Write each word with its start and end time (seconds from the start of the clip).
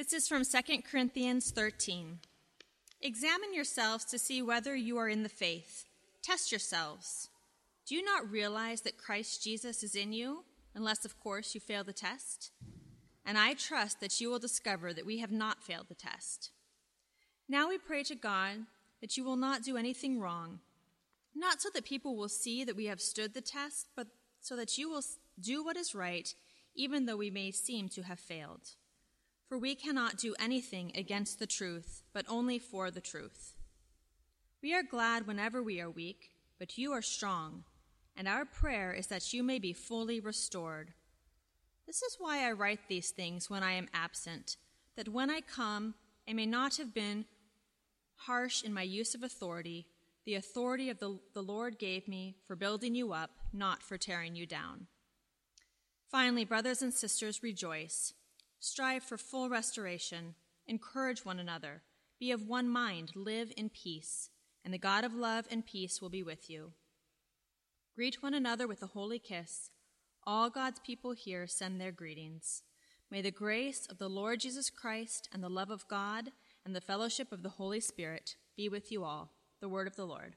This 0.00 0.14
is 0.14 0.28
from 0.28 0.44
2 0.46 0.80
Corinthians 0.90 1.50
13. 1.50 2.20
Examine 3.02 3.52
yourselves 3.52 4.06
to 4.06 4.18
see 4.18 4.40
whether 4.40 4.74
you 4.74 4.96
are 4.96 5.10
in 5.10 5.24
the 5.24 5.28
faith. 5.28 5.84
Test 6.22 6.50
yourselves. 6.50 7.28
Do 7.86 7.94
you 7.94 8.02
not 8.02 8.30
realize 8.30 8.80
that 8.80 8.96
Christ 8.96 9.44
Jesus 9.44 9.82
is 9.82 9.94
in 9.94 10.14
you, 10.14 10.44
unless, 10.74 11.04
of 11.04 11.20
course, 11.20 11.54
you 11.54 11.60
fail 11.60 11.84
the 11.84 11.92
test? 11.92 12.50
And 13.26 13.36
I 13.36 13.52
trust 13.52 14.00
that 14.00 14.22
you 14.22 14.30
will 14.30 14.38
discover 14.38 14.94
that 14.94 15.04
we 15.04 15.18
have 15.18 15.32
not 15.32 15.62
failed 15.62 15.88
the 15.90 15.94
test. 15.94 16.50
Now 17.46 17.68
we 17.68 17.76
pray 17.76 18.02
to 18.04 18.14
God 18.14 18.60
that 19.02 19.18
you 19.18 19.24
will 19.24 19.36
not 19.36 19.64
do 19.64 19.76
anything 19.76 20.18
wrong, 20.18 20.60
not 21.34 21.60
so 21.60 21.68
that 21.74 21.84
people 21.84 22.16
will 22.16 22.30
see 22.30 22.64
that 22.64 22.74
we 22.74 22.86
have 22.86 23.02
stood 23.02 23.34
the 23.34 23.42
test, 23.42 23.88
but 23.94 24.06
so 24.40 24.56
that 24.56 24.78
you 24.78 24.88
will 24.88 25.02
do 25.38 25.62
what 25.62 25.76
is 25.76 25.94
right, 25.94 26.34
even 26.74 27.04
though 27.04 27.18
we 27.18 27.28
may 27.28 27.50
seem 27.50 27.90
to 27.90 28.04
have 28.04 28.18
failed. 28.18 28.76
For 29.50 29.58
we 29.58 29.74
cannot 29.74 30.16
do 30.16 30.36
anything 30.38 30.92
against 30.94 31.40
the 31.40 31.46
truth, 31.46 32.04
but 32.12 32.24
only 32.28 32.60
for 32.60 32.88
the 32.88 33.00
truth. 33.00 33.56
We 34.62 34.72
are 34.74 34.84
glad 34.84 35.26
whenever 35.26 35.60
we 35.60 35.80
are 35.80 35.90
weak, 35.90 36.30
but 36.60 36.78
you 36.78 36.92
are 36.92 37.02
strong, 37.02 37.64
and 38.16 38.28
our 38.28 38.44
prayer 38.44 38.92
is 38.92 39.08
that 39.08 39.32
you 39.32 39.42
may 39.42 39.58
be 39.58 39.72
fully 39.72 40.20
restored. 40.20 40.92
This 41.84 42.00
is 42.00 42.16
why 42.16 42.48
I 42.48 42.52
write 42.52 42.86
these 42.88 43.10
things 43.10 43.50
when 43.50 43.64
I 43.64 43.72
am 43.72 43.88
absent, 43.92 44.56
that 44.94 45.08
when 45.08 45.30
I 45.30 45.40
come, 45.40 45.94
I 46.28 46.32
may 46.32 46.46
not 46.46 46.76
have 46.76 46.94
been 46.94 47.24
harsh 48.18 48.62
in 48.62 48.72
my 48.72 48.82
use 48.82 49.16
of 49.16 49.24
authority, 49.24 49.88
the 50.26 50.36
authority 50.36 50.90
of 50.90 51.00
the, 51.00 51.18
the 51.34 51.42
Lord 51.42 51.76
gave 51.76 52.06
me 52.06 52.36
for 52.46 52.54
building 52.54 52.94
you 52.94 53.12
up, 53.12 53.30
not 53.52 53.82
for 53.82 53.98
tearing 53.98 54.36
you 54.36 54.46
down. 54.46 54.86
Finally, 56.08 56.44
brothers 56.44 56.82
and 56.82 56.94
sisters, 56.94 57.42
rejoice. 57.42 58.14
Strive 58.60 59.02
for 59.02 59.16
full 59.16 59.48
restoration. 59.48 60.34
Encourage 60.66 61.24
one 61.24 61.40
another. 61.40 61.82
Be 62.18 62.30
of 62.30 62.46
one 62.46 62.68
mind. 62.68 63.12
Live 63.16 63.52
in 63.56 63.70
peace. 63.70 64.28
And 64.64 64.74
the 64.74 64.78
God 64.78 65.02
of 65.02 65.14
love 65.14 65.46
and 65.50 65.64
peace 65.64 66.02
will 66.02 66.10
be 66.10 66.22
with 66.22 66.50
you. 66.50 66.72
Greet 67.96 68.22
one 68.22 68.34
another 68.34 68.68
with 68.68 68.82
a 68.82 68.88
holy 68.88 69.18
kiss. 69.18 69.70
All 70.26 70.50
God's 70.50 70.78
people 70.80 71.12
here 71.12 71.46
send 71.46 71.80
their 71.80 71.90
greetings. 71.90 72.62
May 73.10 73.22
the 73.22 73.30
grace 73.30 73.86
of 73.90 73.98
the 73.98 74.08
Lord 74.08 74.40
Jesus 74.40 74.68
Christ 74.68 75.28
and 75.32 75.42
the 75.42 75.48
love 75.48 75.70
of 75.70 75.88
God 75.88 76.30
and 76.64 76.76
the 76.76 76.80
fellowship 76.80 77.32
of 77.32 77.42
the 77.42 77.48
Holy 77.48 77.80
Spirit 77.80 78.36
be 78.56 78.68
with 78.68 78.92
you 78.92 79.02
all. 79.02 79.32
The 79.60 79.68
word 79.68 79.86
of 79.86 79.96
the 79.96 80.06
Lord. 80.06 80.36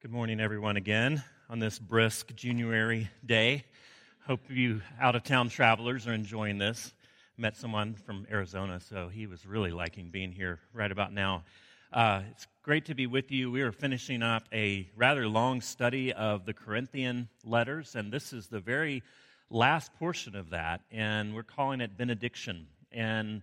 Good 0.00 0.12
morning, 0.12 0.38
everyone, 0.38 0.76
again 0.76 1.24
on 1.50 1.58
this 1.58 1.80
brisk 1.80 2.32
January 2.36 3.10
day. 3.26 3.64
Hope 4.28 4.38
you 4.48 4.80
out 5.00 5.16
of 5.16 5.24
town 5.24 5.48
travelers 5.48 6.06
are 6.06 6.12
enjoying 6.12 6.56
this. 6.56 6.94
Met 7.36 7.56
someone 7.56 7.94
from 7.94 8.24
Arizona, 8.30 8.78
so 8.78 9.08
he 9.08 9.26
was 9.26 9.44
really 9.44 9.72
liking 9.72 10.10
being 10.10 10.30
here 10.30 10.60
right 10.72 10.92
about 10.92 11.12
now. 11.12 11.42
Uh, 11.92 12.22
it's 12.30 12.46
great 12.62 12.84
to 12.84 12.94
be 12.94 13.08
with 13.08 13.32
you. 13.32 13.50
We 13.50 13.60
are 13.62 13.72
finishing 13.72 14.22
up 14.22 14.44
a 14.52 14.88
rather 14.94 15.26
long 15.26 15.60
study 15.60 16.12
of 16.12 16.46
the 16.46 16.54
Corinthian 16.54 17.28
letters, 17.44 17.96
and 17.96 18.12
this 18.12 18.32
is 18.32 18.46
the 18.46 18.60
very 18.60 19.02
last 19.50 19.92
portion 19.98 20.36
of 20.36 20.50
that, 20.50 20.82
and 20.92 21.34
we're 21.34 21.42
calling 21.42 21.80
it 21.80 21.98
benediction. 21.98 22.68
And 22.92 23.42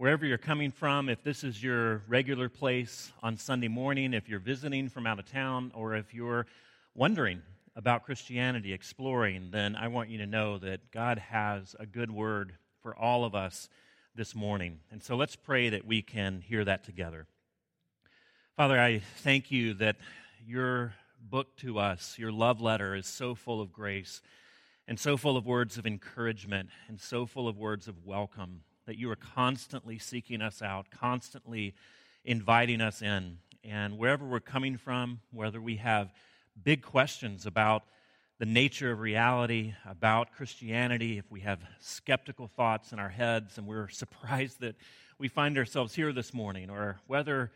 wherever 0.00 0.24
you're 0.24 0.38
coming 0.38 0.70
from, 0.70 1.10
if 1.10 1.22
this 1.22 1.44
is 1.44 1.62
your 1.62 2.00
regular 2.08 2.48
place 2.48 3.12
on 3.22 3.36
Sunday 3.36 3.68
morning, 3.68 4.14
if 4.14 4.30
you're 4.30 4.40
visiting 4.40 4.88
from 4.88 5.06
out 5.06 5.18
of 5.18 5.30
town, 5.30 5.70
or 5.74 5.94
if 5.94 6.14
you're 6.14 6.46
wondering 6.94 7.42
about 7.76 8.02
Christianity, 8.06 8.72
exploring, 8.72 9.50
then 9.50 9.76
I 9.76 9.88
want 9.88 10.08
you 10.08 10.16
to 10.16 10.26
know 10.26 10.56
that 10.56 10.90
God 10.90 11.18
has 11.18 11.76
a 11.78 11.84
good 11.84 12.10
word 12.10 12.54
for 12.82 12.96
all 12.96 13.26
of 13.26 13.34
us 13.34 13.68
this 14.14 14.34
morning. 14.34 14.78
And 14.90 15.02
so 15.02 15.16
let's 15.16 15.36
pray 15.36 15.68
that 15.68 15.84
we 15.84 16.00
can 16.00 16.40
hear 16.40 16.64
that 16.64 16.82
together. 16.82 17.26
Father, 18.56 18.80
I 18.80 19.02
thank 19.18 19.50
you 19.50 19.74
that 19.74 19.96
your 20.42 20.94
book 21.20 21.58
to 21.58 21.78
us, 21.78 22.16
your 22.18 22.32
love 22.32 22.62
letter, 22.62 22.94
is 22.94 23.06
so 23.06 23.34
full 23.34 23.60
of 23.60 23.70
grace 23.70 24.22
and 24.88 24.98
so 24.98 25.18
full 25.18 25.36
of 25.36 25.44
words 25.44 25.76
of 25.76 25.86
encouragement 25.86 26.70
and 26.88 26.98
so 26.98 27.26
full 27.26 27.46
of 27.46 27.58
words 27.58 27.86
of 27.86 28.06
welcome 28.06 28.62
that 28.90 28.98
you 28.98 29.08
are 29.08 29.14
constantly 29.14 30.00
seeking 30.00 30.42
us 30.42 30.60
out, 30.60 30.90
constantly 30.90 31.76
inviting 32.24 32.80
us 32.80 33.02
in. 33.02 33.38
And 33.62 33.96
wherever 33.96 34.26
we're 34.26 34.40
coming 34.40 34.76
from, 34.76 35.20
whether 35.30 35.60
we 35.60 35.76
have 35.76 36.12
big 36.60 36.82
questions 36.82 37.46
about 37.46 37.84
the 38.40 38.46
nature 38.46 38.90
of 38.90 38.98
reality, 38.98 39.74
about 39.88 40.32
Christianity, 40.32 41.18
if 41.18 41.30
we 41.30 41.38
have 41.42 41.60
skeptical 41.78 42.48
thoughts 42.48 42.90
in 42.90 42.98
our 42.98 43.08
heads 43.08 43.58
and 43.58 43.66
we're 43.68 43.88
surprised 43.90 44.58
that 44.58 44.74
we 45.20 45.28
find 45.28 45.56
ourselves 45.56 45.94
here 45.94 46.12
this 46.12 46.34
morning, 46.34 46.68
or 46.68 46.98
whether 47.06 47.52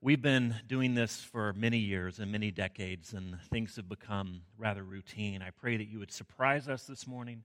we've 0.00 0.22
been 0.22 0.54
doing 0.68 0.94
this 0.94 1.20
for 1.20 1.52
many 1.52 1.76
years 1.76 2.18
and 2.18 2.32
many 2.32 2.50
decades 2.50 3.12
and 3.12 3.38
things 3.50 3.76
have 3.76 3.90
become 3.90 4.40
rather 4.56 4.84
routine, 4.84 5.42
I 5.42 5.50
pray 5.50 5.76
that 5.76 5.88
you 5.88 5.98
would 5.98 6.12
surprise 6.12 6.66
us 6.66 6.84
this 6.84 7.06
morning 7.06 7.42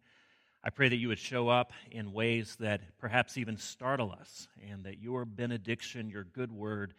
I 0.63 0.69
pray 0.69 0.87
that 0.87 0.95
you 0.95 1.09
would 1.09 1.19
show 1.19 1.49
up 1.49 1.73
in 1.91 2.13
ways 2.13 2.55
that 2.61 2.97
perhaps 2.97 3.37
even 3.37 3.57
startle 3.57 4.13
us, 4.13 4.47
and 4.71 4.85
that 4.85 5.01
your 5.01 5.25
benediction, 5.25 6.09
your 6.09 6.23
good 6.23 6.51
word, 6.51 6.93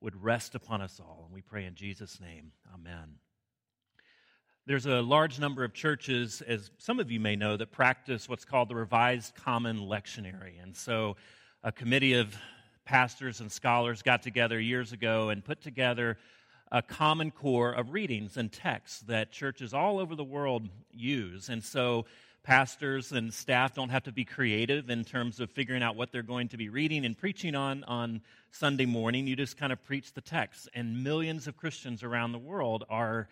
would 0.00 0.22
rest 0.22 0.54
upon 0.54 0.80
us 0.80 0.98
all. 0.98 1.24
And 1.26 1.34
we 1.34 1.42
pray 1.42 1.66
in 1.66 1.74
Jesus' 1.74 2.20
name. 2.20 2.52
Amen. 2.74 3.16
There's 4.64 4.86
a 4.86 5.02
large 5.02 5.38
number 5.38 5.62
of 5.62 5.74
churches, 5.74 6.40
as 6.40 6.70
some 6.78 7.00
of 7.00 7.10
you 7.10 7.20
may 7.20 7.36
know, 7.36 7.56
that 7.56 7.70
practice 7.70 8.28
what's 8.28 8.44
called 8.44 8.68
the 8.68 8.76
Revised 8.76 9.34
Common 9.34 9.80
Lectionary. 9.80 10.62
And 10.62 10.74
so 10.74 11.16
a 11.62 11.70
committee 11.70 12.14
of 12.14 12.34
pastors 12.84 13.40
and 13.40 13.52
scholars 13.52 14.02
got 14.02 14.22
together 14.22 14.58
years 14.58 14.92
ago 14.92 15.28
and 15.28 15.44
put 15.44 15.60
together 15.60 16.16
a 16.70 16.80
common 16.80 17.30
core 17.30 17.72
of 17.72 17.92
readings 17.92 18.36
and 18.36 18.50
texts 18.50 19.00
that 19.00 19.32
churches 19.32 19.74
all 19.74 19.98
over 19.98 20.14
the 20.14 20.24
world 20.24 20.68
use. 20.90 21.48
And 21.48 21.62
so 21.62 22.06
pastors 22.42 23.12
and 23.12 23.32
staff 23.32 23.74
don't 23.74 23.90
have 23.90 24.04
to 24.04 24.12
be 24.12 24.24
creative 24.24 24.90
in 24.90 25.04
terms 25.04 25.38
of 25.38 25.50
figuring 25.50 25.82
out 25.82 25.96
what 25.96 26.10
they're 26.10 26.22
going 26.22 26.48
to 26.48 26.56
be 26.56 26.68
reading 26.68 27.04
and 27.04 27.16
preaching 27.16 27.54
on 27.54 27.84
on 27.84 28.20
Sunday 28.50 28.86
morning. 28.86 29.26
You 29.26 29.36
just 29.36 29.56
kind 29.56 29.72
of 29.72 29.82
preach 29.84 30.12
the 30.12 30.20
text. 30.20 30.68
And 30.74 31.04
millions 31.04 31.46
of 31.46 31.56
Christians 31.56 32.02
around 32.02 32.32
the 32.32 32.38
world 32.38 32.84
are 32.90 33.28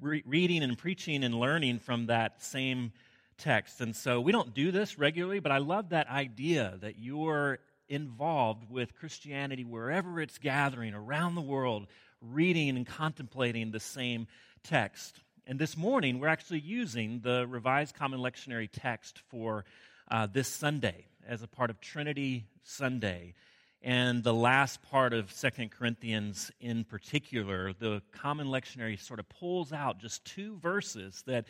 re- 0.00 0.22
reading 0.26 0.62
and 0.62 0.78
preaching 0.78 1.24
and 1.24 1.34
learning 1.34 1.80
from 1.80 2.06
that 2.06 2.42
same 2.42 2.92
text. 3.38 3.80
And 3.80 3.94
so 3.94 4.20
we 4.20 4.32
don't 4.32 4.54
do 4.54 4.70
this 4.70 4.98
regularly, 4.98 5.40
but 5.40 5.52
I 5.52 5.58
love 5.58 5.90
that 5.90 6.08
idea 6.08 6.78
that 6.80 6.98
you're 6.98 7.58
involved 7.88 8.70
with 8.70 8.96
Christianity 8.96 9.64
wherever 9.64 10.20
it's 10.20 10.38
gathering 10.38 10.94
around 10.94 11.34
the 11.34 11.40
world, 11.40 11.86
reading 12.20 12.76
and 12.76 12.86
contemplating 12.86 13.70
the 13.70 13.80
same 13.80 14.26
text. 14.62 15.20
And 15.48 15.60
this 15.60 15.76
morning, 15.76 16.18
we're 16.18 16.26
actually 16.26 16.58
using 16.58 17.20
the 17.20 17.46
Revised 17.48 17.94
Common 17.94 18.18
Lectionary 18.18 18.68
text 18.70 19.22
for 19.28 19.64
uh, 20.10 20.26
this 20.26 20.48
Sunday 20.48 21.06
as 21.24 21.44
a 21.44 21.46
part 21.46 21.70
of 21.70 21.80
Trinity 21.80 22.46
Sunday. 22.64 23.34
And 23.80 24.24
the 24.24 24.34
last 24.34 24.82
part 24.82 25.12
of 25.12 25.30
Second 25.30 25.70
Corinthians 25.70 26.50
in 26.58 26.82
particular, 26.82 27.72
the 27.72 28.02
Common 28.10 28.48
Lectionary 28.48 29.00
sort 29.00 29.20
of 29.20 29.28
pulls 29.28 29.72
out 29.72 30.00
just 30.00 30.24
two 30.24 30.56
verses 30.56 31.22
that 31.28 31.46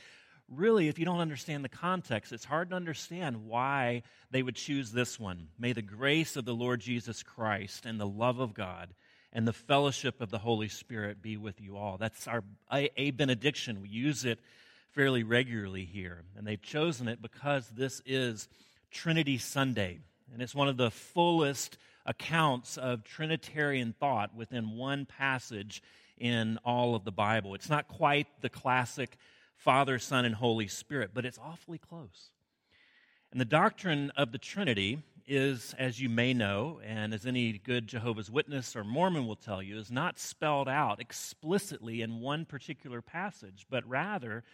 really, 0.47 0.89
if 0.89 0.99
you 0.99 1.07
don't 1.07 1.21
understand 1.21 1.65
the 1.65 1.71
context, 1.71 2.33
it's 2.33 2.45
hard 2.45 2.69
to 2.69 2.77
understand 2.77 3.47
why 3.47 4.03
they 4.31 4.43
would 4.43 4.57
choose 4.57 4.93
this 4.93 5.19
one. 5.19 5.49
May 5.59 5.73
the 5.73 5.81
grace 5.81 6.37
of 6.37 6.45
the 6.45 6.55
Lord 6.55 6.81
Jesus 6.81 7.23
Christ 7.23 7.87
and 7.87 7.99
the 7.99 8.07
love 8.07 8.41
of 8.41 8.53
God 8.53 8.91
and 9.37 9.47
the 9.47 9.53
fellowship 9.53 10.23
of 10.23 10.31
the 10.31 10.39
Holy 10.39 10.67
Spirit 10.67 11.21
be 11.21 11.37
with 11.37 11.61
you 11.61 11.77
all. 11.77 11.99
That's 11.99 12.27
our 12.27 12.43
a, 12.73 13.11
benediction. 13.11 13.83
We 13.83 13.91
use 13.91 14.25
it 14.25 14.41
fairly 14.93 15.25
regularly 15.25 15.85
here. 15.85 16.23
And 16.39 16.47
they've 16.47 16.63
chosen 16.63 17.07
it 17.07 17.21
because 17.21 17.69
this 17.69 18.01
is 18.07 18.49
Trinity 18.91 19.37
Sunday. 19.37 19.99
And 20.33 20.41
it's 20.41 20.55
one 20.55 20.69
of 20.69 20.79
the 20.79 20.91
fullest 20.91 21.77
accounts 22.07 22.79
of 22.79 23.05
Trinitarian 23.05 23.93
thought 24.01 24.35
within 24.35 24.71
one 24.71 25.05
passage 25.05 25.83
in 26.17 26.59
all 26.65 26.95
of 26.95 27.05
the 27.05 27.13
Bible. 27.13 27.55
It's 27.55 27.69
not 27.69 27.89
quite 27.89 28.29
the 28.41 28.49
classic 28.49 29.19
Father, 29.55 29.99
Son, 29.99 30.25
and 30.25 30.35
Holy 30.35 30.67
Spirit, 30.67 31.11
but 31.13 31.27
it's 31.27 31.39
awfully 31.39 31.77
close. 31.77 32.31
And 33.33 33.39
the 33.39 33.45
doctrine 33.45 34.13
of 34.17 34.33
the 34.33 34.39
Trinity 34.39 35.03
is, 35.27 35.75
as 35.79 36.01
you 36.01 36.09
may 36.09 36.33
know, 36.33 36.81
and 36.85 37.13
as 37.13 37.27
any 37.27 37.53
good 37.59 37.87
Jehovah's 37.87 38.31
Witness 38.31 38.77
or 38.77 38.85
Mormon 38.85 39.27
will 39.27 39.37
tell 39.37 39.63
you, 39.63 39.79
is 39.79 39.91
not 39.91 40.19
spelled 40.19 40.69
out 40.69 41.01
explicitly 41.01 42.03
in 42.03 42.21
one 42.21 42.45
particular 42.45 43.03
passage, 43.03 43.67
but 43.69 43.87
rather 43.89 44.45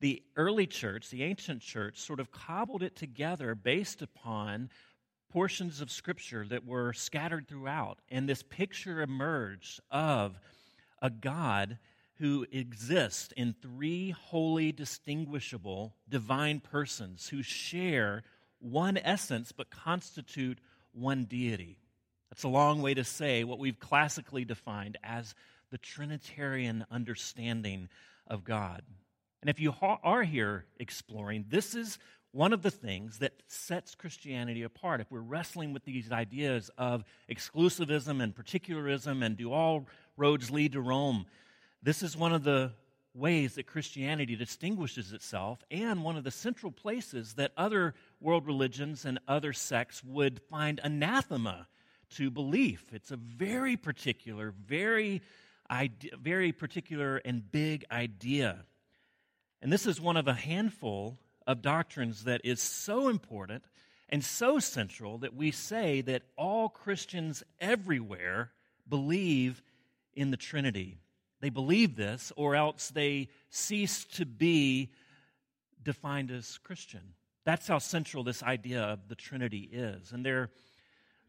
the 0.00 0.22
early 0.36 0.66
church, 0.66 1.10
the 1.10 1.22
ancient 1.22 1.62
church, 1.62 1.98
sort 1.98 2.20
of 2.20 2.30
cobbled 2.30 2.82
it 2.82 2.96
together 2.96 3.54
based 3.54 4.02
upon 4.02 4.70
portions 5.30 5.80
of 5.80 5.90
Scripture 5.90 6.46
that 6.48 6.64
were 6.64 6.92
scattered 6.92 7.48
throughout, 7.48 7.98
and 8.08 8.28
this 8.28 8.42
picture 8.42 9.02
emerged 9.02 9.80
of 9.90 10.38
a 11.02 11.10
God 11.10 11.78
who 12.18 12.46
exists 12.50 13.32
in 13.36 13.54
three 13.60 14.10
holy, 14.10 14.72
distinguishable, 14.72 15.94
divine 16.08 16.60
persons 16.60 17.28
who 17.28 17.42
share 17.42 18.22
one 18.58 18.96
essence 18.96 19.52
but 19.52 19.70
constitute 19.70 20.58
one 20.92 21.24
deity. 21.24 21.78
That's 22.30 22.44
a 22.44 22.48
long 22.48 22.82
way 22.82 22.94
to 22.94 23.04
say 23.04 23.44
what 23.44 23.58
we've 23.58 23.78
classically 23.78 24.44
defined 24.44 24.98
as 25.04 25.34
the 25.70 25.78
Trinitarian 25.78 26.84
understanding 26.90 27.88
of 28.26 28.44
God. 28.44 28.82
And 29.40 29.50
if 29.50 29.60
you 29.60 29.74
are 29.80 30.22
here 30.24 30.64
exploring, 30.78 31.44
this 31.48 31.74
is 31.74 31.98
one 32.32 32.52
of 32.52 32.62
the 32.62 32.70
things 32.70 33.18
that 33.20 33.32
sets 33.46 33.94
Christianity 33.94 34.62
apart. 34.62 35.00
If 35.00 35.10
we're 35.10 35.20
wrestling 35.20 35.72
with 35.72 35.84
these 35.84 36.12
ideas 36.12 36.70
of 36.76 37.04
exclusivism 37.30 38.22
and 38.22 38.34
particularism 38.34 39.22
and 39.22 39.36
do 39.36 39.52
all 39.52 39.86
roads 40.16 40.50
lead 40.50 40.72
to 40.72 40.80
Rome, 40.80 41.26
this 41.82 42.02
is 42.02 42.16
one 42.16 42.32
of 42.32 42.42
the 42.42 42.72
ways 43.16 43.54
that 43.54 43.66
Christianity 43.66 44.36
distinguishes 44.36 45.12
itself 45.12 45.64
and 45.70 46.04
one 46.04 46.16
of 46.16 46.24
the 46.24 46.30
central 46.30 46.70
places 46.70 47.34
that 47.34 47.52
other 47.56 47.94
world 48.20 48.46
religions 48.46 49.04
and 49.04 49.18
other 49.26 49.52
sects 49.52 50.04
would 50.04 50.40
find 50.50 50.80
anathema 50.82 51.66
to 52.10 52.30
belief. 52.30 52.84
It's 52.92 53.10
a 53.10 53.16
very 53.16 53.76
particular, 53.76 54.52
very, 54.66 55.22
very 56.20 56.52
particular 56.52 57.16
and 57.24 57.50
big 57.50 57.84
idea. 57.90 58.64
And 59.62 59.72
this 59.72 59.86
is 59.86 60.00
one 60.00 60.16
of 60.16 60.28
a 60.28 60.34
handful 60.34 61.18
of 61.46 61.62
doctrines 61.62 62.24
that 62.24 62.42
is 62.44 62.60
so 62.60 63.08
important 63.08 63.64
and 64.08 64.24
so 64.24 64.58
central 64.58 65.18
that 65.18 65.34
we 65.34 65.50
say 65.50 66.00
that 66.02 66.22
all 66.36 66.68
Christians 66.68 67.42
everywhere 67.60 68.52
believe 68.88 69.62
in 70.14 70.30
the 70.30 70.36
Trinity. 70.36 70.98
They 71.46 71.50
believe 71.50 71.94
this, 71.94 72.32
or 72.34 72.56
else 72.56 72.88
they 72.88 73.28
cease 73.50 74.04
to 74.16 74.26
be 74.26 74.90
defined 75.80 76.32
as 76.32 76.58
Christian. 76.58 77.14
That's 77.44 77.68
how 77.68 77.78
central 77.78 78.24
this 78.24 78.42
idea 78.42 78.82
of 78.82 79.06
the 79.06 79.14
Trinity 79.14 79.68
is. 79.72 80.10
And 80.10 80.26
there 80.26 80.40
are 80.40 80.50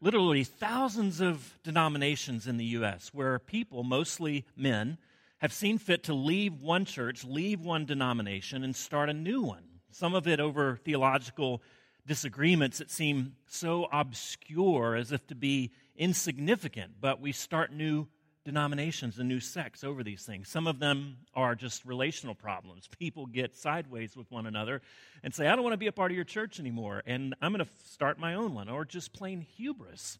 literally 0.00 0.42
thousands 0.42 1.20
of 1.20 1.56
denominations 1.62 2.48
in 2.48 2.56
the 2.56 2.64
U.S. 2.64 3.10
where 3.14 3.38
people, 3.38 3.84
mostly 3.84 4.44
men, 4.56 4.98
have 5.36 5.52
seen 5.52 5.78
fit 5.78 6.02
to 6.02 6.14
leave 6.14 6.62
one 6.62 6.84
church, 6.84 7.22
leave 7.22 7.60
one 7.60 7.84
denomination, 7.84 8.64
and 8.64 8.74
start 8.74 9.08
a 9.08 9.14
new 9.14 9.42
one. 9.42 9.62
Some 9.92 10.16
of 10.16 10.26
it 10.26 10.40
over 10.40 10.80
theological 10.84 11.62
disagreements 12.08 12.78
that 12.78 12.90
seem 12.90 13.36
so 13.46 13.86
obscure 13.92 14.96
as 14.96 15.12
if 15.12 15.24
to 15.28 15.36
be 15.36 15.70
insignificant, 15.94 16.94
but 17.00 17.20
we 17.20 17.30
start 17.30 17.72
new 17.72 18.08
denominations 18.44 19.18
and 19.18 19.28
new 19.28 19.40
sects 19.40 19.84
over 19.84 20.02
these 20.02 20.24
things. 20.24 20.48
Some 20.48 20.66
of 20.66 20.78
them 20.78 21.18
are 21.34 21.54
just 21.54 21.84
relational 21.84 22.34
problems. 22.34 22.88
People 22.98 23.26
get 23.26 23.56
sideways 23.56 24.16
with 24.16 24.30
one 24.30 24.46
another 24.46 24.82
and 25.22 25.34
say, 25.34 25.46
I 25.46 25.54
don't 25.54 25.64
want 25.64 25.74
to 25.74 25.78
be 25.78 25.86
a 25.86 25.92
part 25.92 26.10
of 26.10 26.16
your 26.16 26.24
church 26.24 26.58
anymore, 26.58 27.02
and 27.06 27.34
I'm 27.42 27.52
going 27.52 27.64
to 27.64 27.72
start 27.90 28.18
my 28.18 28.34
own 28.34 28.54
one, 28.54 28.68
or 28.68 28.84
just 28.84 29.12
plain 29.12 29.40
hubris. 29.40 30.18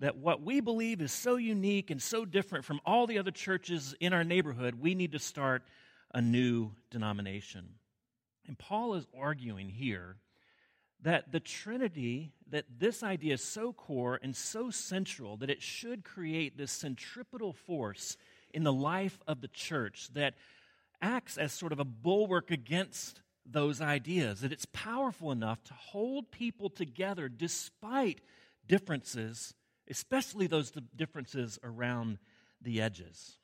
That 0.00 0.16
what 0.16 0.42
we 0.42 0.60
believe 0.60 1.00
is 1.00 1.12
so 1.12 1.36
unique 1.36 1.90
and 1.90 2.02
so 2.02 2.24
different 2.24 2.64
from 2.64 2.80
all 2.84 3.06
the 3.06 3.18
other 3.18 3.30
churches 3.30 3.94
in 4.00 4.12
our 4.12 4.24
neighborhood, 4.24 4.74
we 4.74 4.94
need 4.94 5.12
to 5.12 5.20
start 5.20 5.62
a 6.12 6.20
new 6.20 6.72
denomination. 6.90 7.68
And 8.46 8.58
Paul 8.58 8.94
is 8.94 9.06
arguing 9.18 9.68
here 9.68 10.16
that 11.04 11.30
the 11.32 11.40
Trinity, 11.40 12.32
that 12.50 12.64
this 12.78 13.02
idea 13.02 13.34
is 13.34 13.44
so 13.44 13.72
core 13.72 14.18
and 14.22 14.34
so 14.34 14.70
central 14.70 15.36
that 15.36 15.50
it 15.50 15.62
should 15.62 16.02
create 16.02 16.56
this 16.56 16.72
centripetal 16.72 17.52
force 17.52 18.16
in 18.52 18.64
the 18.64 18.72
life 18.72 19.20
of 19.28 19.42
the 19.42 19.48
church 19.48 20.08
that 20.14 20.34
acts 21.02 21.36
as 21.36 21.52
sort 21.52 21.72
of 21.72 21.78
a 21.78 21.84
bulwark 21.84 22.50
against 22.50 23.20
those 23.44 23.82
ideas, 23.82 24.40
that 24.40 24.52
it's 24.52 24.66
powerful 24.72 25.30
enough 25.30 25.62
to 25.64 25.74
hold 25.74 26.30
people 26.30 26.70
together 26.70 27.28
despite 27.28 28.22
differences, 28.66 29.54
especially 29.90 30.46
those 30.46 30.72
differences 30.96 31.58
around 31.62 32.18
the 32.62 32.80
edges. 32.80 33.36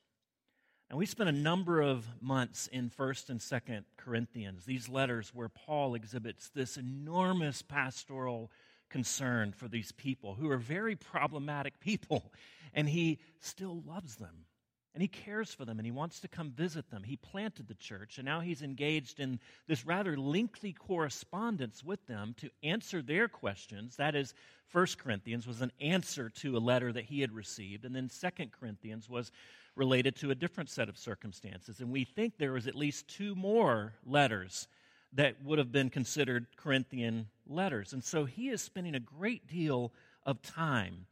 And 0.90 0.98
we 0.98 1.06
spent 1.06 1.28
a 1.28 1.32
number 1.32 1.81
of 1.81 2.04
months 2.20 2.66
in 2.66 2.90
1st 2.90 3.31
and 3.31 3.38
2nd 3.38 3.84
Corinthians, 3.96 4.64
these 4.64 4.88
letters 4.88 5.31
where 5.32 5.48
Paul 5.48 5.94
exhibits 5.94 6.48
this 6.48 6.76
enormous 6.76 7.62
pastoral 7.62 8.50
concern 8.88 9.52
for 9.52 9.69
these 9.69 9.92
people 9.92 10.34
who 10.34 10.50
are 10.50 10.58
very 10.58 10.96
problematic 10.96 11.78
people, 11.78 12.32
and 12.75 12.88
he 12.88 13.20
still 13.38 13.84
loves 13.87 14.16
them. 14.16 14.46
And 14.92 15.02
he 15.02 15.08
cares 15.08 15.54
for 15.54 15.64
them 15.64 15.78
and 15.78 15.87
he 15.87 15.92
wants 15.92 16.20
to 16.20 16.28
come 16.28 16.50
visit 16.50 16.90
them. 16.90 17.04
He 17.04 17.16
planted 17.16 17.69
the 17.69 17.75
church 17.75 18.19
and 18.19 18.25
now 18.25 18.40
he's 18.40 18.62
engaged 18.62 19.20
in 19.20 19.38
this 19.69 19.87
rather 19.87 20.16
lengthy 20.16 20.72
correspondence 20.72 21.84
with 21.84 22.04
them 22.06 22.34
to 22.38 22.50
answer 22.62 23.00
their 23.00 23.28
questions. 23.28 23.96
That 23.96 24.16
is, 24.16 24.34
1 24.72 24.87
Corinthians 24.98 25.46
was 25.46 25.60
an 25.60 25.72
answer 25.81 26.28
to 26.28 26.56
a 26.56 26.58
letter 26.58 26.92
that 26.92 27.04
he 27.04 27.20
had 27.20 27.32
received, 27.32 27.84
and 27.84 27.94
then 27.94 28.08
2 28.08 28.46
Corinthians 28.58 29.08
was 29.08 29.32
related 29.75 30.16
to 30.16 30.31
a 30.31 30.34
different 30.34 30.70
set 30.70 30.88
of 30.88 30.98
circumstances. 30.98 31.81
And 31.81 31.90
we 31.90 32.04
think 32.04 32.37
there 32.37 32.52
was 32.52 32.66
at 32.66 32.75
least 32.75 33.08
two 33.08 33.34
more 33.34 33.94
letters 34.04 34.69
that 35.12 35.42
would 35.42 35.58
have 35.58 35.72
been 35.72 35.90
considered 35.90 36.46
Corinthian 36.56 37.26
letters. 37.48 37.92
And 37.92 38.04
so 38.04 38.25
he 38.25 38.48
is 38.48 38.62
spending 38.62 38.94
a 38.94 39.00
great 39.00 39.46
deal 39.48 39.92
of 40.25 40.40
time 40.42 41.06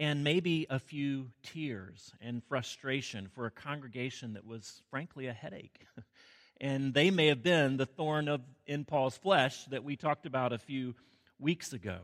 and 0.00 0.24
maybe 0.24 0.66
a 0.70 0.78
few 0.78 1.30
tears 1.42 2.14
and 2.22 2.42
frustration 2.42 3.28
for 3.28 3.44
a 3.44 3.50
congregation 3.50 4.32
that 4.32 4.46
was 4.46 4.80
frankly 4.90 5.26
a 5.26 5.32
headache. 5.32 5.86
and 6.60 6.94
they 6.94 7.10
may 7.10 7.26
have 7.26 7.42
been 7.42 7.76
the 7.76 7.84
thorn 7.84 8.26
of 8.26 8.40
in 8.66 8.86
Paul's 8.86 9.18
flesh 9.18 9.66
that 9.66 9.84
we 9.84 9.96
talked 9.96 10.24
about 10.24 10.54
a 10.54 10.58
few 10.58 10.94
weeks 11.38 11.74
ago. 11.74 11.98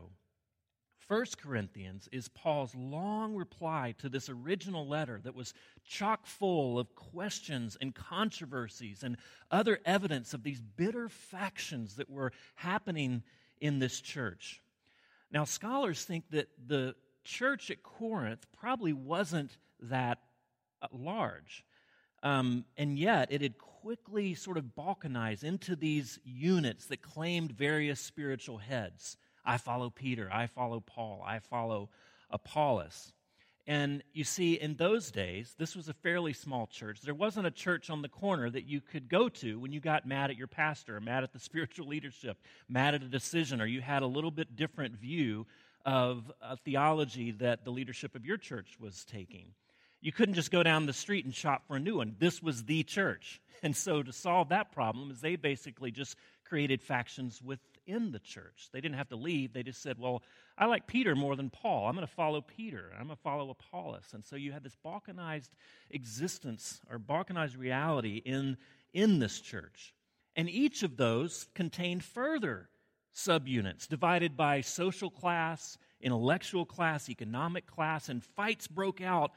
1 1.07 1.25
Corinthians 1.41 2.07
is 2.11 2.27
Paul's 2.27 2.75
long 2.75 3.33
reply 3.33 3.95
to 3.97 4.09
this 4.09 4.29
original 4.29 4.87
letter 4.87 5.19
that 5.23 5.33
was 5.33 5.55
chock 5.83 6.27
full 6.27 6.77
of 6.77 6.93
questions 6.93 7.77
and 7.81 7.95
controversies 7.95 9.01
and 9.01 9.17
other 9.49 9.79
evidence 9.85 10.35
of 10.35 10.43
these 10.43 10.61
bitter 10.61 11.09
factions 11.09 11.95
that 11.95 12.11
were 12.11 12.31
happening 12.53 13.23
in 13.59 13.79
this 13.79 13.99
church. 14.01 14.61
Now, 15.31 15.45
scholars 15.45 16.03
think 16.03 16.25
that 16.29 16.49
the 16.67 16.93
church 17.27 17.69
at 17.69 17.83
Corinth 17.83 18.47
probably 18.57 18.93
wasn't 18.93 19.57
that 19.81 20.19
uh, 20.81 20.87
large. 20.91 21.65
Um, 22.23 22.65
and 22.77 22.97
yet, 22.97 23.27
it 23.31 23.41
had 23.41 23.57
quickly 23.57 24.33
sort 24.33 24.57
of 24.57 24.75
balkanized 24.77 25.43
into 25.43 25.75
these 25.75 26.19
units 26.23 26.85
that 26.87 27.01
claimed 27.01 27.51
various 27.51 27.99
spiritual 27.99 28.57
heads. 28.57 29.17
I 29.45 29.57
follow 29.57 29.89
Peter, 29.89 30.29
I 30.31 30.47
follow 30.47 30.79
Paul, 30.79 31.23
I 31.25 31.39
follow 31.39 31.89
Apollos. 32.31 33.13
And 33.67 34.01
you 34.13 34.23
see, 34.23 34.53
in 34.53 34.75
those 34.75 35.11
days, 35.11 35.53
this 35.57 35.75
was 35.75 35.89
a 35.89 35.93
fairly 35.93 36.31
small 36.31 36.67
church. 36.67 37.01
There 37.01 37.13
wasn't 37.13 37.47
a 37.47 37.51
church 37.51 37.89
on 37.89 38.01
the 38.01 38.07
corner 38.07 38.49
that 38.49 38.65
you 38.65 38.79
could 38.79 39.09
go 39.09 39.27
to 39.27 39.59
when 39.59 39.73
you 39.73 39.81
got 39.81 40.07
mad 40.07 40.29
at 40.29 40.37
your 40.37 40.47
pastor, 40.47 40.99
mad 41.01 41.23
at 41.23 41.33
the 41.33 41.39
spiritual 41.49 41.87
leadership, 41.87 42.37
mad 42.69 42.95
at 42.95 43.03
a 43.03 43.07
decision, 43.09 43.61
or 43.61 43.65
you 43.65 43.81
had 43.81 44.03
a 44.03 44.07
little 44.07 44.31
bit 44.31 44.55
different 44.55 44.95
view 44.95 45.45
of 45.87 46.29
a 46.41 46.57
theology 46.57 47.31
that 47.31 47.63
the 47.63 47.71
leadership 47.71 48.13
of 48.13 48.25
your 48.25 48.37
church 48.37 48.75
was 48.77 49.05
taking. 49.05 49.53
You 50.01 50.11
couldn't 50.11 50.35
just 50.35 50.51
go 50.51 50.61
down 50.61 50.85
the 50.85 50.93
street 50.93 51.25
and 51.25 51.33
shop 51.33 51.63
for 51.65 51.77
a 51.77 51.79
new 51.79 51.97
one. 51.97 52.17
This 52.19 52.43
was 52.43 52.65
the 52.65 52.83
church. 52.83 53.41
And 53.63 53.75
so, 53.75 54.03
to 54.03 54.13
solve 54.13 54.49
that 54.49 54.71
problem, 54.71 55.09
is 55.09 55.19
they 55.19 55.35
basically 55.35 55.89
just 55.89 56.15
created 56.47 56.79
factions 56.79 57.41
within 57.41 58.11
the 58.11 58.19
church. 58.19 58.69
They 58.71 58.81
didn't 58.81 58.99
have 58.99 59.09
to 59.09 59.15
leave. 59.15 59.51
They 59.51 59.63
just 59.63 59.81
said, 59.81 59.97
Well, 59.97 60.21
I 60.59 60.67
like 60.67 60.85
Peter 60.85 61.15
more 61.15 61.35
than 61.35 61.49
Paul. 61.49 61.87
I'm 61.87 61.95
going 61.95 62.05
to 62.05 62.13
follow 62.13 62.41
Peter. 62.41 62.91
I'm 62.93 63.07
going 63.07 63.17
to 63.17 63.23
follow 63.23 63.49
Apollos. 63.49 64.09
And 64.13 64.23
so 64.23 64.35
you 64.35 64.51
had 64.51 64.63
this 64.63 64.77
balkanized 64.85 65.49
existence 65.89 66.79
or 66.87 66.99
balkanized 66.99 67.57
reality 67.57 68.21
in, 68.23 68.57
in 68.93 69.17
this 69.17 69.41
church. 69.41 69.95
And 70.35 70.47
each 70.47 70.83
of 70.83 70.97
those 70.97 71.47
contained 71.55 72.03
further 72.03 72.69
subunits 73.17 73.87
divided 73.87 74.37
by 74.37 74.61
social 74.61 75.09
class, 75.09 75.77
intellectual 75.99 76.65
class, 76.65 77.09
economic 77.09 77.65
class, 77.65 78.09
and 78.09 78.23
fights 78.23 78.67
broke 78.67 79.01
out 79.01 79.31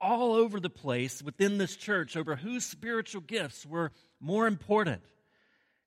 all 0.00 0.34
over 0.34 0.60
the 0.60 0.70
place 0.70 1.22
within 1.22 1.58
this 1.58 1.74
church 1.74 2.16
over 2.16 2.36
whose 2.36 2.64
spiritual 2.64 3.20
gifts 3.20 3.66
were 3.66 3.90
more 4.20 4.46
important 4.46 5.02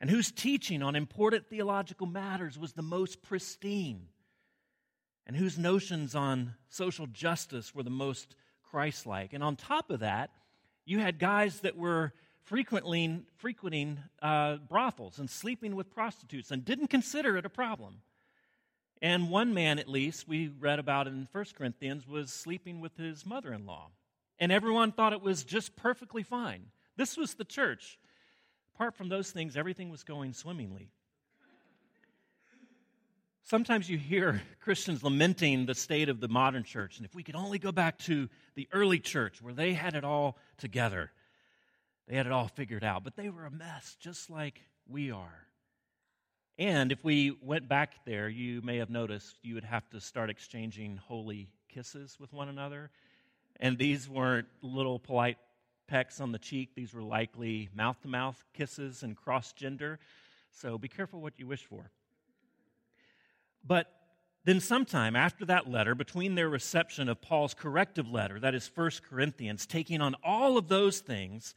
and 0.01 0.09
whose 0.09 0.31
teaching 0.31 0.81
on 0.81 0.95
important 0.95 1.47
theological 1.47 2.07
matters 2.07 2.57
was 2.57 2.73
the 2.73 2.81
most 2.81 3.21
pristine, 3.21 4.07
and 5.27 5.35
whose 5.35 5.57
notions 5.57 6.15
on 6.15 6.55
social 6.69 7.05
justice 7.07 7.75
were 7.75 7.83
the 7.83 7.89
most 7.89 8.35
Christ 8.71 9.05
like. 9.05 9.33
And 9.33 9.43
on 9.43 9.55
top 9.55 9.89
of 9.89 9.99
that, 9.99 10.31
you 10.85 10.99
had 10.99 11.19
guys 11.19 11.59
that 11.61 11.75
were 11.75 12.13
frequently 12.49 13.21
frequenting 13.37 13.99
uh, 14.23 14.55
brothels 14.67 15.19
and 15.19 15.29
sleeping 15.29 15.75
with 15.75 15.93
prostitutes 15.93 16.49
and 16.49 16.65
didn't 16.65 16.87
consider 16.87 17.37
it 17.37 17.45
a 17.45 17.49
problem. 17.49 18.01
And 19.03 19.29
one 19.29 19.53
man, 19.53 19.77
at 19.77 19.87
least, 19.87 20.27
we 20.27 20.47
read 20.59 20.79
about 20.79 21.07
in 21.07 21.27
1 21.31 21.45
Corinthians, 21.55 22.07
was 22.07 22.33
sleeping 22.33 22.81
with 22.81 22.97
his 22.97 23.23
mother 23.23 23.53
in 23.53 23.67
law. 23.67 23.91
And 24.39 24.51
everyone 24.51 24.91
thought 24.91 25.13
it 25.13 25.21
was 25.21 25.43
just 25.43 25.75
perfectly 25.75 26.23
fine. 26.23 26.63
This 26.97 27.15
was 27.15 27.35
the 27.35 27.45
church. 27.45 27.99
Apart 28.73 28.95
from 28.95 29.09
those 29.09 29.29
things, 29.29 29.55
everything 29.55 29.91
was 29.91 30.03
going 30.03 30.33
swimmingly. 30.33 30.89
Sometimes 33.43 33.87
you 33.87 33.99
hear 33.99 34.41
Christians 34.59 35.03
lamenting 35.03 35.67
the 35.67 35.75
state 35.75 36.09
of 36.09 36.19
the 36.19 36.27
modern 36.27 36.63
church, 36.63 36.97
and 36.97 37.05
if 37.05 37.13
we 37.13 37.21
could 37.21 37.35
only 37.35 37.59
go 37.59 37.71
back 37.71 37.99
to 37.99 38.27
the 38.55 38.67
early 38.71 38.99
church 38.99 39.39
where 39.39 39.53
they 39.53 39.73
had 39.73 39.93
it 39.93 40.03
all 40.03 40.35
together, 40.57 41.11
they 42.09 42.15
had 42.15 42.25
it 42.25 42.31
all 42.31 42.47
figured 42.47 42.83
out, 42.83 43.03
but 43.03 43.15
they 43.15 43.29
were 43.29 43.45
a 43.45 43.51
mess 43.51 43.95
just 43.99 44.31
like 44.31 44.59
we 44.87 45.11
are. 45.11 45.45
And 46.57 46.91
if 46.91 47.03
we 47.03 47.37
went 47.43 47.69
back 47.69 48.03
there, 48.03 48.27
you 48.27 48.63
may 48.63 48.77
have 48.77 48.89
noticed 48.89 49.37
you 49.43 49.53
would 49.53 49.63
have 49.63 49.87
to 49.91 50.01
start 50.01 50.31
exchanging 50.31 50.97
holy 50.97 51.49
kisses 51.69 52.17
with 52.19 52.33
one 52.33 52.49
another. 52.49 52.89
And 53.59 53.77
these 53.77 54.09
weren't 54.09 54.47
little 54.63 54.97
polite 54.97 55.37
pecks 55.87 56.19
on 56.19 56.31
the 56.31 56.39
cheek, 56.39 56.73
these 56.75 56.93
were 56.93 57.03
likely 57.03 57.69
mouth 57.75 58.01
to 58.01 58.07
mouth 58.07 58.43
kisses 58.53 59.03
and 59.03 59.15
cross 59.15 59.53
gender. 59.53 59.99
So 60.51 60.79
be 60.79 60.87
careful 60.87 61.21
what 61.21 61.33
you 61.37 61.45
wish 61.45 61.65
for. 61.65 61.91
But 63.63 63.87
then, 64.45 64.61
sometime 64.61 65.15
after 65.15 65.45
that 65.45 65.69
letter, 65.69 65.93
between 65.93 66.33
their 66.33 66.49
reception 66.49 67.07
of 67.07 67.21
Paul's 67.21 67.53
corrective 67.53 68.09
letter, 68.09 68.39
that 68.39 68.55
is 68.55 68.71
1 68.73 68.91
Corinthians, 69.07 69.67
taking 69.67 70.01
on 70.01 70.15
all 70.23 70.57
of 70.57 70.69
those 70.69 71.01
things, 71.01 71.53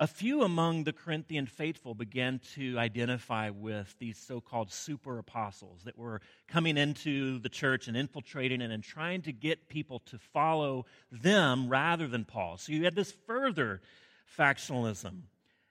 a 0.00 0.06
few 0.06 0.42
among 0.42 0.84
the 0.84 0.92
Corinthian 0.92 1.46
faithful 1.46 1.92
began 1.94 2.40
to 2.54 2.78
identify 2.78 3.50
with 3.50 3.94
these 3.98 4.16
so 4.16 4.40
called 4.40 4.72
super 4.72 5.18
apostles 5.18 5.82
that 5.84 5.98
were 5.98 6.20
coming 6.46 6.76
into 6.76 7.40
the 7.40 7.48
church 7.48 7.88
and 7.88 7.96
infiltrating 7.96 8.60
it 8.60 8.70
and 8.70 8.82
trying 8.82 9.22
to 9.22 9.32
get 9.32 9.68
people 9.68 9.98
to 10.06 10.18
follow 10.18 10.86
them 11.10 11.68
rather 11.68 12.06
than 12.06 12.24
Paul. 12.24 12.58
So 12.58 12.72
you 12.72 12.84
had 12.84 12.94
this 12.94 13.12
further 13.26 13.80
factionalism. 14.38 15.22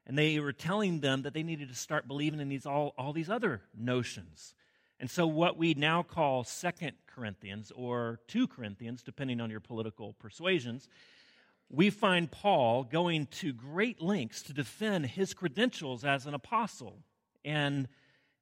And 0.05 0.17
they 0.17 0.39
were 0.39 0.53
telling 0.53 1.01
them 1.01 1.23
that 1.23 1.33
they 1.33 1.43
needed 1.43 1.67
to 1.67 1.75
start 1.75 2.07
believing 2.07 2.39
in 2.39 2.47
these, 2.47 2.65
all, 2.65 2.93
all 2.97 3.11
these 3.11 3.29
other 3.29 3.61
notions. 3.77 4.53
And 4.99 5.11
so, 5.11 5.27
what 5.27 5.57
we 5.57 5.73
now 5.73 6.01
call 6.01 6.43
Second 6.45 6.93
Corinthians 7.05 7.71
or 7.75 8.19
2 8.29 8.47
Corinthians, 8.47 9.03
depending 9.03 9.41
on 9.41 9.51
your 9.51 9.59
political 9.59 10.13
persuasions, 10.13 10.87
we 11.69 11.89
find 11.89 12.31
Paul 12.31 12.83
going 12.83 13.25
to 13.27 13.51
great 13.53 14.01
lengths 14.01 14.41
to 14.43 14.53
defend 14.53 15.05
his 15.07 15.33
credentials 15.33 16.05
as 16.05 16.25
an 16.25 16.33
apostle 16.33 16.99
and 17.43 17.87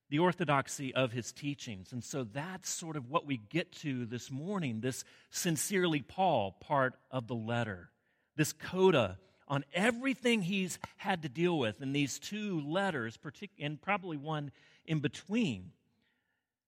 the 0.10 0.20
orthodoxy 0.20 0.94
of 0.94 1.12
his 1.12 1.32
teachings. 1.32 1.91
And 1.91 2.03
so 2.03 2.24
that's 2.24 2.70
sort 2.70 2.96
of 2.96 3.10
what 3.10 3.25
we 3.25 3.38
get 3.38 3.72
to 3.77 4.05
this 4.05 4.29
morning 4.29 4.82
this 4.82 5.03
sincerely 5.32 6.01
Paul 6.01 6.55
part 6.62 6.96
of 7.10 7.27
the 7.27 7.36
letter, 7.36 7.89
this 8.36 8.53
coda 8.53 9.17
on 9.48 9.63
everything 9.74 10.41
he's 10.41 10.79
had 10.98 11.24
to 11.24 11.29
deal 11.29 11.58
with 11.58 11.82
in 11.82 11.94
these 11.94 12.20
two 12.20 12.62
letters, 12.62 13.17
and 13.60 13.82
probably 13.82 14.17
one 14.17 14.51
in 14.86 15.00
between, 15.00 15.72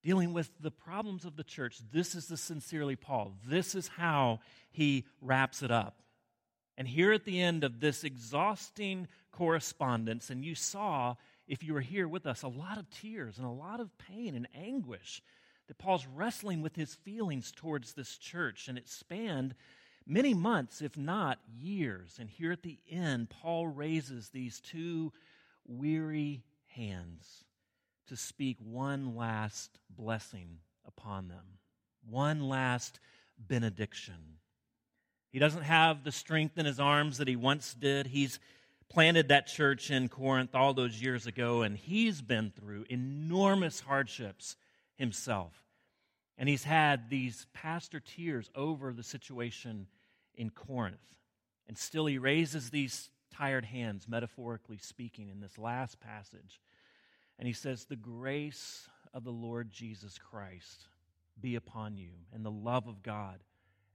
dealing 0.03 0.33
with 0.33 0.51
the 0.59 0.71
problems 0.71 1.25
of 1.25 1.35
the 1.35 1.43
church. 1.43 1.79
This 1.91 2.15
is 2.15 2.27
the 2.27 2.37
sincerely 2.37 2.95
Paul. 2.95 3.33
This 3.45 3.75
is 3.75 3.87
how 3.87 4.39
he 4.69 5.05
wraps 5.21 5.63
it 5.63 5.71
up. 5.71 6.01
And 6.77 6.87
here 6.87 7.11
at 7.11 7.25
the 7.25 7.41
end 7.41 7.63
of 7.63 7.79
this 7.79 8.03
exhausting 8.03 9.07
correspondence, 9.31 10.29
and 10.29 10.45
you 10.45 10.53
saw, 10.53 11.15
if 11.47 11.63
you 11.63 11.73
were 11.73 11.81
here 11.81 12.07
with 12.07 12.25
us, 12.25 12.43
a 12.43 12.47
lot 12.47 12.77
of 12.77 12.89
tears 12.89 13.37
and 13.37 13.47
a 13.47 13.51
lot 13.51 13.79
of 13.79 13.97
pain 13.97 14.35
and 14.35 14.47
anguish 14.55 15.21
that 15.67 15.77
Paul's 15.77 16.05
wrestling 16.05 16.61
with 16.61 16.75
his 16.75 16.95
feelings 16.95 17.51
towards 17.51 17.93
this 17.93 18.17
church. 18.17 18.67
And 18.67 18.77
it 18.77 18.87
spanned 18.87 19.55
many 20.05 20.33
months, 20.33 20.81
if 20.81 20.95
not 20.95 21.39
years. 21.59 22.17
And 22.19 22.29
here 22.29 22.51
at 22.51 22.63
the 22.63 22.79
end, 22.89 23.29
Paul 23.29 23.67
raises 23.67 24.29
these 24.29 24.59
two 24.59 25.11
weary 25.65 26.43
hands 26.67 27.43
to 28.07 28.15
speak 28.15 28.57
one 28.59 29.15
last 29.15 29.79
blessing 29.89 30.59
upon 30.85 31.27
them, 31.27 31.59
one 32.07 32.47
last 32.47 32.99
benediction. 33.37 34.36
He 35.37 35.39
doesn't 35.39 35.65
have 35.65 36.03
the 36.03 36.11
strength 36.11 36.57
in 36.57 36.65
his 36.65 36.79
arms 36.79 37.19
that 37.19 37.27
he 37.27 37.35
once 37.35 37.75
did. 37.75 38.07
He's 38.07 38.39
planted 38.89 39.27
that 39.27 39.45
church 39.45 39.91
in 39.91 40.09
Corinth 40.09 40.55
all 40.55 40.73
those 40.73 40.99
years 40.99 41.27
ago, 41.27 41.61
and 41.61 41.77
he's 41.77 42.23
been 42.23 42.49
through 42.49 42.85
enormous 42.89 43.81
hardships 43.81 44.55
himself. 44.95 45.53
And 46.39 46.49
he's 46.49 46.63
had 46.63 47.11
these 47.11 47.45
pastor 47.53 47.99
tears 47.99 48.49
over 48.55 48.91
the 48.91 49.03
situation 49.03 49.85
in 50.33 50.49
Corinth. 50.49 51.13
And 51.67 51.77
still, 51.77 52.07
he 52.07 52.17
raises 52.17 52.71
these 52.71 53.11
tired 53.31 53.65
hands, 53.65 54.07
metaphorically 54.07 54.79
speaking, 54.79 55.29
in 55.29 55.39
this 55.39 55.59
last 55.59 55.99
passage. 55.99 56.59
And 57.37 57.47
he 57.47 57.53
says, 57.53 57.85
The 57.85 57.95
grace 57.95 58.89
of 59.13 59.23
the 59.23 59.31
Lord 59.31 59.69
Jesus 59.69 60.17
Christ 60.17 60.87
be 61.39 61.53
upon 61.53 61.95
you, 61.95 62.13
and 62.33 62.43
the 62.43 62.49
love 62.49 62.87
of 62.87 63.03
God, 63.03 63.43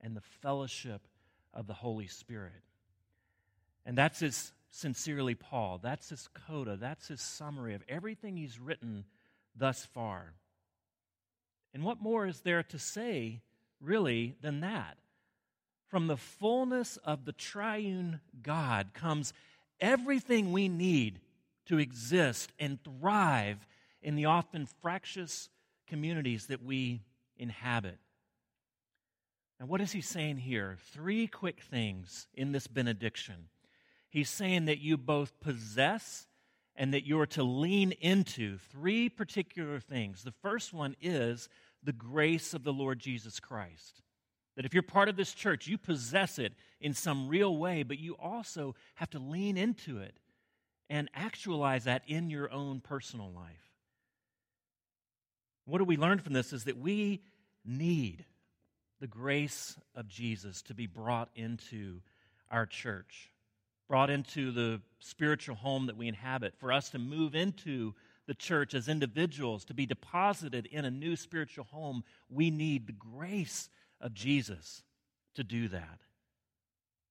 and 0.00 0.16
the 0.16 0.22
fellowship 0.40 1.08
of 1.54 1.66
the 1.66 1.75
Holy 1.75 2.06
Spirit. 2.06 2.62
And 3.85 3.97
that's 3.97 4.21
his 4.21 4.52
sincerely 4.71 5.35
Paul. 5.35 5.78
That's 5.82 6.09
his 6.09 6.28
coda. 6.47 6.76
That's 6.76 7.09
his 7.09 7.21
summary 7.21 7.75
of 7.75 7.82
everything 7.88 8.37
he's 8.37 8.59
written 8.59 9.04
thus 9.56 9.85
far. 9.85 10.35
And 11.75 11.85
what 11.85 12.00
more 12.00 12.26
is 12.26 12.40
there 12.40 12.62
to 12.64 12.78
say, 12.78 13.40
really, 13.80 14.35
than 14.40 14.61
that? 14.61 14.99
From 15.88 16.06
the 16.06 16.16
fullness 16.16 16.97
of 16.99 17.25
the 17.25 17.32
triune 17.32 18.21
God 18.42 18.94
comes 18.94 19.32
everything 19.78 20.52
we 20.52 20.68
need 20.68 21.21
to 21.66 21.78
exist 21.78 22.52
and 22.59 22.78
thrive 22.82 23.66
in 24.02 24.16
the 24.16 24.25
often 24.25 24.66
fractious 24.80 25.49
communities 25.87 26.47
that 26.47 26.64
we 26.64 27.02
inhabit. 27.37 27.99
And 29.62 29.69
what 29.69 29.81
is 29.81 29.92
he 29.92 30.00
saying 30.00 30.38
here? 30.38 30.76
Three 30.90 31.28
quick 31.28 31.61
things 31.62 32.26
in 32.35 32.50
this 32.50 32.66
benediction. 32.66 33.45
He's 34.11 34.28
saying 34.28 34.64
that 34.64 34.81
you 34.81 34.97
both 34.97 35.38
possess 35.38 36.26
and 36.75 36.92
that 36.92 37.07
you're 37.07 37.26
to 37.26 37.45
lean 37.45 37.92
into 37.92 38.59
three 38.59 39.09
particular 39.09 39.78
things. 39.78 40.25
The 40.25 40.35
first 40.42 40.73
one 40.73 40.97
is 41.00 41.49
the 41.81 41.92
grace 41.92 42.54
of 42.54 42.64
the 42.64 42.73
Lord 42.73 42.99
Jesus 42.99 43.38
Christ. 43.38 44.02
That 44.57 44.64
if 44.64 44.75
you're 44.75 44.83
part 44.83 45.09
of 45.09 45.14
this 45.14 45.33
church, 45.33 45.69
you 45.69 45.78
possess 45.78 46.40
it 46.40 46.54
in 46.81 46.92
some 46.92 47.28
real 47.28 47.57
way, 47.57 47.85
but 47.85 48.00
you 48.00 48.16
also 48.21 48.75
have 48.97 49.11
to 49.11 49.21
lean 49.21 49.57
into 49.57 49.99
it 49.99 50.16
and 50.90 51.09
actualize 51.14 51.85
that 51.85 52.02
in 52.09 52.31
your 52.31 52.50
own 52.52 52.81
personal 52.81 53.31
life. 53.31 53.71
What 55.66 55.78
do 55.78 55.85
we 55.85 55.97
learn 55.97 56.19
from 56.19 56.33
this 56.33 56.52
is 56.52 56.64
that 56.64 56.78
we 56.78 57.23
need 57.64 58.25
the 59.02 59.09
grace 59.09 59.76
of 59.97 60.06
Jesus 60.06 60.62
to 60.62 60.75
be 60.75 60.87
brought 60.87 61.28
into 61.35 62.00
our 62.52 62.66
church, 62.66 63.32
brought 63.88 64.11
into 64.11 64.52
the 64.52 64.80
spiritual 65.00 65.56
home 65.56 65.87
that 65.87 65.97
we 65.97 66.06
inhabit, 66.06 66.54
for 66.61 66.71
us 66.71 66.90
to 66.90 67.00
move 67.00 67.35
into 67.35 67.94
the 68.28 68.35
church 68.35 68.75
as 68.75 68.88
individuals, 68.88 69.64
to 69.64 69.75
be 69.75 69.87
deposited 69.87 70.66
in 70.66 70.85
a 70.85 70.90
new 70.90 71.16
spiritual 71.16 71.64
home, 71.64 72.04
we 72.30 72.49
need 72.49 72.87
the 72.87 72.92
grace 72.92 73.68
of 74.00 74.14
Jesus 74.14 74.85
to 75.35 75.42
do 75.42 75.66
that. 75.66 75.99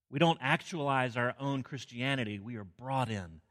We 0.08 0.18
don't 0.18 0.38
actualize 0.40 1.18
our 1.18 1.34
own 1.38 1.62
Christianity, 1.62 2.38
we 2.38 2.56
are 2.56 2.64
brought 2.64 3.10
in 3.10 3.42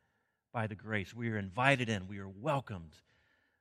by 0.51 0.65
the 0.65 0.74
grace. 0.74 1.13
We 1.13 1.29
are 1.29 1.38
invited 1.38 1.89
in, 1.89 2.07
we 2.07 2.17
are 2.17 2.27
welcomed 2.27 2.95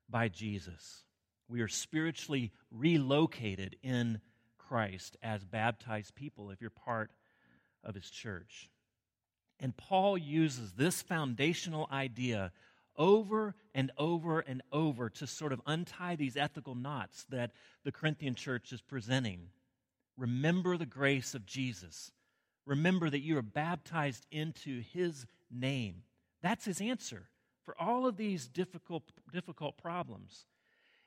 by 0.09 0.29
Jesus. 0.29 1.05
We 1.49 1.61
are 1.61 1.69
spiritually 1.69 2.51
relocated 2.71 3.77
in 3.83 4.23
Christ 4.71 5.17
as 5.21 5.43
baptized 5.43 6.15
people 6.15 6.50
if 6.50 6.61
you're 6.61 6.71
part 6.71 7.11
of 7.83 7.97
his 7.97 8.09
church. 8.09 8.71
And 9.59 9.77
Paul 9.77 10.17
uses 10.17 10.75
this 10.75 11.03
foundational 11.03 11.89
idea 11.91 12.53
over 12.97 13.57
and 13.75 13.91
over 13.99 14.39
and 14.39 14.62
over 14.71 15.11
to 15.11 15.27
sort 15.27 15.53
of 15.53 15.61
untie 15.67 16.15
these 16.15 16.37
ethical 16.37 16.77
knots 16.77 17.27
that 17.31 17.50
the 17.83 17.91
Corinthian 17.91 18.37
church 18.37 18.71
is 18.71 18.81
presenting. 18.81 19.49
Remember 20.17 20.77
the 20.77 20.87
grace 20.87 21.35
of 21.35 21.47
Jesus. 21.47 22.12
Remember 22.65 23.11
that 23.11 23.25
you 23.25 23.37
are 23.39 23.43
baptized 23.43 24.25
into 24.31 24.83
his 24.93 25.27
name. 25.50 26.05
That's 26.43 26.65
his 26.65 26.81
answer 26.81 27.29
for 27.65 27.75
all 27.77 28.07
of 28.07 28.17
these 28.17 28.47
difficult, 28.47 29.03
difficult 29.33 29.79
problems. 29.79 30.47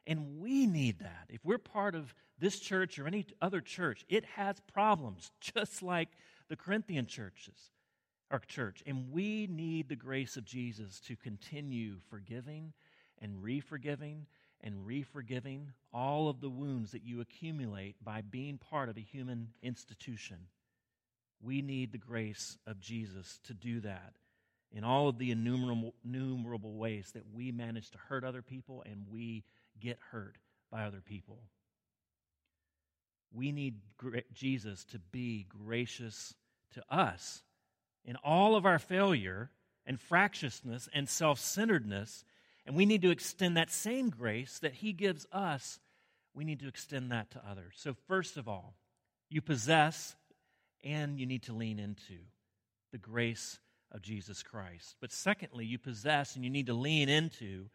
And 0.06 0.40
we 0.40 0.68
need 0.68 1.00
that. 1.00 1.28
If 1.30 1.46
we're 1.46 1.58
part 1.58 1.96
of 1.96 2.14
this 2.40 2.60
church 2.60 3.00
or 3.00 3.08
any 3.08 3.26
other 3.42 3.62
church, 3.62 4.06
it 4.10 4.26
has 4.26 4.60
problems, 4.74 5.32
just 5.42 5.82
like 5.82 6.10
the 6.50 6.56
Corinthian 6.56 7.06
churches, 7.06 7.72
our 8.32 8.40
church. 8.40 8.84
And 8.86 9.12
we 9.12 9.48
need 9.48 9.88
the 9.88 9.96
grace 9.96 10.36
of 10.36 10.46
Jesus 10.46 11.00
to 11.02 11.16
continue 11.16 11.96
forgiving 12.10 12.74
and 13.20 13.42
re 13.42 13.60
forgiving 13.60 14.26
and 14.64 14.86
re-forgiving 14.88 15.74
all 15.94 16.30
of 16.30 16.40
the 16.40 16.50
wounds 16.50 16.92
that 16.92 17.04
you 17.04 17.20
accumulate 17.20 17.96
by 18.04 18.22
being 18.22 18.58
part 18.58 18.88
of 18.88 18.98
a 18.98 19.02
human 19.02 19.50
institution. 19.62 20.38
We 21.42 21.62
need 21.62 21.92
the 21.92 21.98
grace 21.98 22.58
of 22.66 22.80
Jesus 22.80 23.40
to 23.44 23.54
do 23.54 23.82
that 23.82 24.14
in 24.72 24.86
all 24.86 25.10
of 25.10 25.18
the 25.18 25.32
innumerable, 25.32 25.94
innumerable 26.04 26.76
ways 26.76 27.12
that 27.14 27.34
we 27.34 27.52
manage 27.52 27.92
to 27.92 27.98
hurt 27.98 28.24
other 28.24 28.42
people 28.42 28.84
and 28.90 29.06
we 29.12 29.44
get 29.84 30.00
hurt 30.12 30.38
by 30.72 30.84
other 30.84 31.02
people. 31.02 31.40
We 33.32 33.52
need 33.52 33.76
Jesus 34.34 34.86
to 34.86 35.00
be 35.00 35.46
gracious 35.50 36.34
to 36.74 36.84
us 36.90 37.44
in 38.06 38.16
all 38.18 38.56
of 38.56 38.66
our 38.66 38.80
failure 38.80 39.52
and 39.86 40.00
fractiousness 40.00 40.88
and 40.94 41.10
self 41.10 41.40
centeredness. 41.40 42.24
And 42.66 42.76
we 42.76 42.86
need 42.86 43.02
to 43.02 43.12
extend 43.12 43.58
that 43.58 43.72
same 43.72 44.10
grace 44.10 44.60
that 44.60 44.76
He 44.76 44.94
gives 44.94 45.28
us, 45.32 45.80
we 46.34 46.46
need 46.46 46.60
to 46.62 46.68
extend 46.68 47.12
that 47.12 47.32
to 47.32 47.42
others. 47.48 47.74
So, 47.76 47.94
first 48.08 48.38
of 48.38 48.48
all, 48.48 48.76
you 49.30 49.42
possess 49.42 50.16
and 50.84 51.20
you 51.20 51.26
need 51.26 51.44
to 51.44 51.54
lean 51.54 51.80
into 51.80 52.20
the 52.92 52.98
grace 52.98 53.60
of 53.92 54.02
Jesus 54.02 54.44
Christ. 54.44 54.96
But 55.02 55.12
secondly, 55.12 55.66
you 55.66 55.78
possess 55.78 56.36
and 56.36 56.44
you 56.44 56.50
need 56.50 56.68
to 56.68 56.74
lean 56.74 57.10
into 57.10 57.66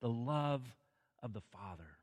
the 0.00 0.08
love 0.08 0.62
of 1.22 1.32
the 1.32 1.40
Father. 1.40 1.98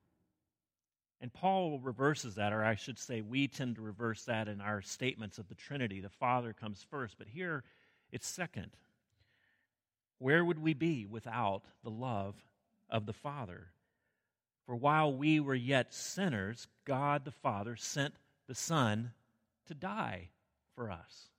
And 1.21 1.33
Paul 1.33 1.79
reverses 1.79 2.35
that, 2.35 2.53
or 2.53 2.63
I 2.63 2.75
should 2.75 2.99
say, 2.99 3.21
we 3.21 3.47
tend 3.47 3.75
to 3.75 3.81
reverse 3.81 4.23
that 4.25 4.47
in 4.47 4.61
our 4.61 4.81
statements 4.81 5.37
of 5.37 5.47
the 5.47 5.55
Trinity. 5.55 5.99
The 5.99 6.09
Father 6.09 6.53
comes 6.53 6.85
first, 6.89 7.17
but 7.17 7.27
here 7.27 7.63
it's 8.11 8.27
second. 8.27 8.71
Where 10.19 10.43
would 10.43 10.59
we 10.59 10.73
be 10.73 11.05
without 11.05 11.63
the 11.83 11.89
love 11.89 12.35
of 12.89 13.05
the 13.05 13.13
Father? 13.13 13.67
For 14.65 14.75
while 14.75 15.13
we 15.13 15.39
were 15.39 15.55
yet 15.55 15.93
sinners, 15.93 16.67
God 16.85 17.23
the 17.23 17.31
Father 17.31 17.75
sent 17.75 18.15
the 18.47 18.55
Son 18.55 19.11
to 19.67 19.73
die 19.73 20.29
for 20.75 20.91
us. 20.91 21.29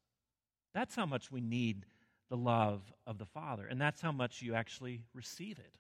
That's 0.75 0.95
how 0.95 1.07
much 1.07 1.31
we 1.31 1.41
need 1.41 1.87
the 2.29 2.37
love 2.37 2.83
of 3.07 3.19
the 3.19 3.27
Father, 3.27 3.67
and 3.67 3.81
that's 3.81 4.01
how 4.01 4.13
much 4.13 4.43
you 4.43 4.55
actually 4.55 5.03
receive 5.15 5.59
it. 5.59 5.77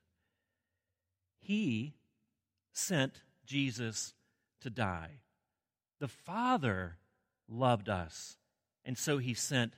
He 1.46 1.94
sent 2.72 3.22
Jesus 3.44 4.14
to 4.62 4.68
die. 4.68 5.20
The 6.00 6.08
Father 6.08 6.96
loved 7.48 7.88
us, 7.88 8.36
and 8.84 8.98
so 8.98 9.18
he 9.18 9.32
sent 9.32 9.74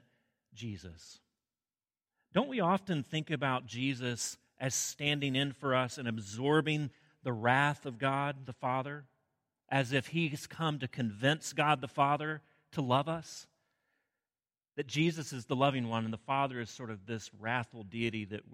Jesus. 0.54 1.20
Don't 2.32 2.48
we 2.48 2.58
often 2.58 3.02
think 3.02 3.30
about 3.30 3.66
Jesus 3.66 4.38
as 4.58 4.74
standing 4.74 5.36
in 5.36 5.52
for 5.52 5.74
us 5.74 5.98
and 5.98 6.08
absorbing 6.08 6.88
the 7.22 7.34
wrath 7.34 7.84
of 7.84 7.98
God 7.98 8.46
the 8.46 8.54
Father, 8.54 9.04
as 9.68 9.92
if 9.92 10.06
he's 10.06 10.46
come 10.46 10.78
to 10.78 10.88
convince 10.88 11.52
God 11.52 11.82
the 11.82 11.86
Father 11.86 12.40
to 12.72 12.80
love 12.80 13.10
us? 13.10 13.46
That 14.76 14.86
Jesus 14.86 15.34
is 15.34 15.44
the 15.44 15.54
loving 15.54 15.90
one 15.90 16.06
and 16.06 16.14
the 16.14 16.16
Father 16.16 16.60
is 16.60 16.70
sort 16.70 16.90
of 16.90 17.04
this 17.04 17.30
wrathful 17.38 17.82
deity 17.82 18.24
that 18.24 18.50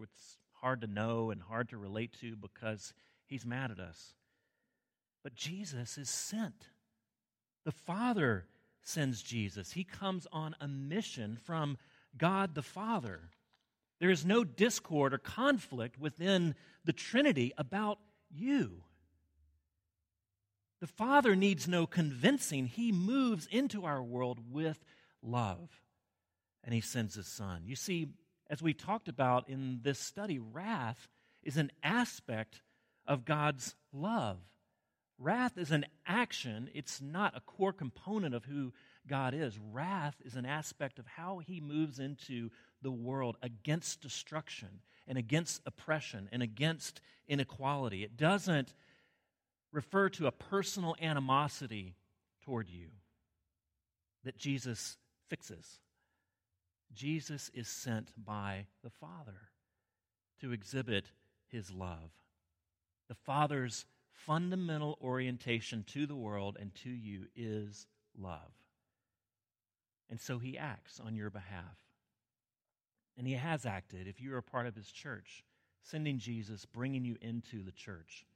hard 0.65 0.81
to 0.81 0.87
know 0.87 1.31
and 1.31 1.43
hard 1.43 1.69
to 1.69 1.77
relate 1.77 2.15
to 2.19 2.35
because 2.37 2.95
he's 3.27 3.45
mad 3.45 3.71
at 3.71 3.79
us. 3.79 4.15
But 5.23 5.35
Jesus 5.35 5.99
is 5.99 6.09
sent. 6.09 6.69
The 7.67 7.73
Father 7.73 8.47
sends 8.83 9.23
Jesus. 9.23 9.73
He 9.73 9.85
comes 9.85 10.27
on 10.33 10.57
a 10.63 10.67
mission 10.67 11.37
from 11.45 11.77
God 12.17 12.55
the 12.55 12.63
Father. 12.63 13.29
There 14.01 14.09
is 14.09 14.25
no 14.25 14.43
discord 14.43 15.13
or 15.13 15.19
conflict 15.19 16.01
within 16.01 16.55
the 16.83 16.95
Trinity 16.95 17.53
about 17.59 17.99
you. 18.31 18.85
The 20.81 20.87
Father 20.87 21.37
needs 21.37 21.69
no 21.69 21.87
convincing. 21.87 22.69
He 22.69 22.91
moves 22.91 23.47
into 23.51 23.85
our 23.85 24.03
world 24.03 24.41
with 24.51 24.83
love, 25.23 25.83
and 26.63 26.73
He 26.73 26.81
sends 26.81 27.17
His 27.17 27.27
Son. 27.27 27.65
You 27.67 27.77
see, 27.77 28.09
as 28.51 28.63
we 28.63 28.75
talked 28.75 29.09
about 29.09 29.49
in 29.49 29.81
this 29.83 29.99
study, 29.99 30.39
wrath 30.39 31.09
is 31.43 31.57
an 31.57 31.71
aspect 31.83 32.63
of 33.07 33.25
God's 33.25 33.75
love. 33.93 34.39
Wrath 35.19 35.57
is 35.57 35.71
an 35.71 35.87
action, 36.07 36.69
it's 36.75 37.01
not 37.01 37.37
a 37.37 37.41
core 37.41 37.73
component 37.73 38.35
of 38.35 38.45
who 38.45 38.73
God 39.07 39.35
is. 39.35 39.59
Wrath 39.73 40.17
is 40.25 40.35
an 40.35 40.47
aspect 40.47 40.99
of 40.99 41.07
how 41.07 41.39
he 41.39 41.61
moves 41.61 41.99
into 41.99 42.51
the 42.83 42.91
world 42.91 43.37
against 43.43 44.01
destruction 44.01 44.81
and 45.07 45.17
against 45.17 45.63
oppression 45.67 46.29
and 46.33 46.43
against 46.43 47.01
inequality. 47.29 48.03
It 48.03 48.17
doesn't 48.17 48.75
refer 49.73 50.09
to 50.11 50.27
a 50.27 50.33
personal 50.33 50.97
animosity 51.01 51.95
toward 52.45 52.69
you 52.69 52.89
that 54.25 54.39
Jesus 54.39 54.97
fixes. 55.29 55.81
Jesus 56.95 57.51
is 57.55 57.69
sent 57.69 58.13
by 58.17 58.67
the 58.83 58.91
Father 58.91 59.51
to 60.41 60.53
exhibit 60.53 61.07
his 61.49 61.71
love. 61.71 62.11
The 63.09 63.15
Father's 63.15 63.87
fundamental 64.13 64.99
orientation 65.03 65.85
to 65.89 66.07
the 66.07 66.17
world 66.17 66.57
and 66.61 66.75
to 66.77 66.91
you 66.91 67.27
is 67.37 67.87
love. 68.19 68.53
And 70.11 70.21
so 70.21 70.39
he 70.39 70.57
acts 70.57 71.01
on 71.05 71.15
your 71.15 71.31
behalf. 71.31 71.79
And 73.17 73.27
he 73.27 73.35
has 73.35 73.65
acted 73.65 74.09
if 74.09 74.21
you 74.21 74.35
are 74.35 74.39
a 74.39 74.43
part 74.43 74.67
of 74.67 74.75
his 74.75 74.91
church, 74.91 75.45
sending 75.83 76.19
Jesus, 76.19 76.65
bringing 76.65 77.05
you 77.05 77.17
into 77.21 77.63
the 77.63 77.73
church. 77.73 78.27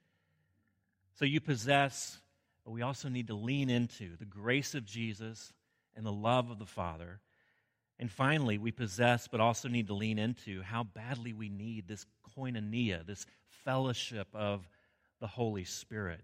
So 1.15 1.25
you 1.25 1.41
possess, 1.41 2.19
but 2.65 2.71
we 2.71 2.83
also 2.83 3.09
need 3.09 3.27
to 3.29 3.35
lean 3.35 3.71
into 3.71 4.17
the 4.17 4.25
grace 4.25 4.75
of 4.75 4.85
Jesus 4.85 5.53
and 5.97 6.07
the 6.07 6.13
love 6.13 6.51
of 6.51 6.59
the 6.59 6.67
Father. 6.67 7.21
And 7.99 8.11
finally, 8.11 8.59
we 8.59 8.71
possess, 8.71 9.27
but 9.27 9.41
also 9.41 9.69
need 9.69 9.89
to 9.89 9.95
lean 9.95 10.19
into 10.19 10.63
how 10.63 10.85
badly 10.85 11.33
we 11.33 11.49
need 11.49 11.89
this 11.89 12.07
koinonia, 12.37 13.05
this 13.05 13.27
fellowship 13.65 14.29
of 14.33 14.69
the 15.21 15.27
Holy 15.27 15.65
Spirit, 15.65 16.21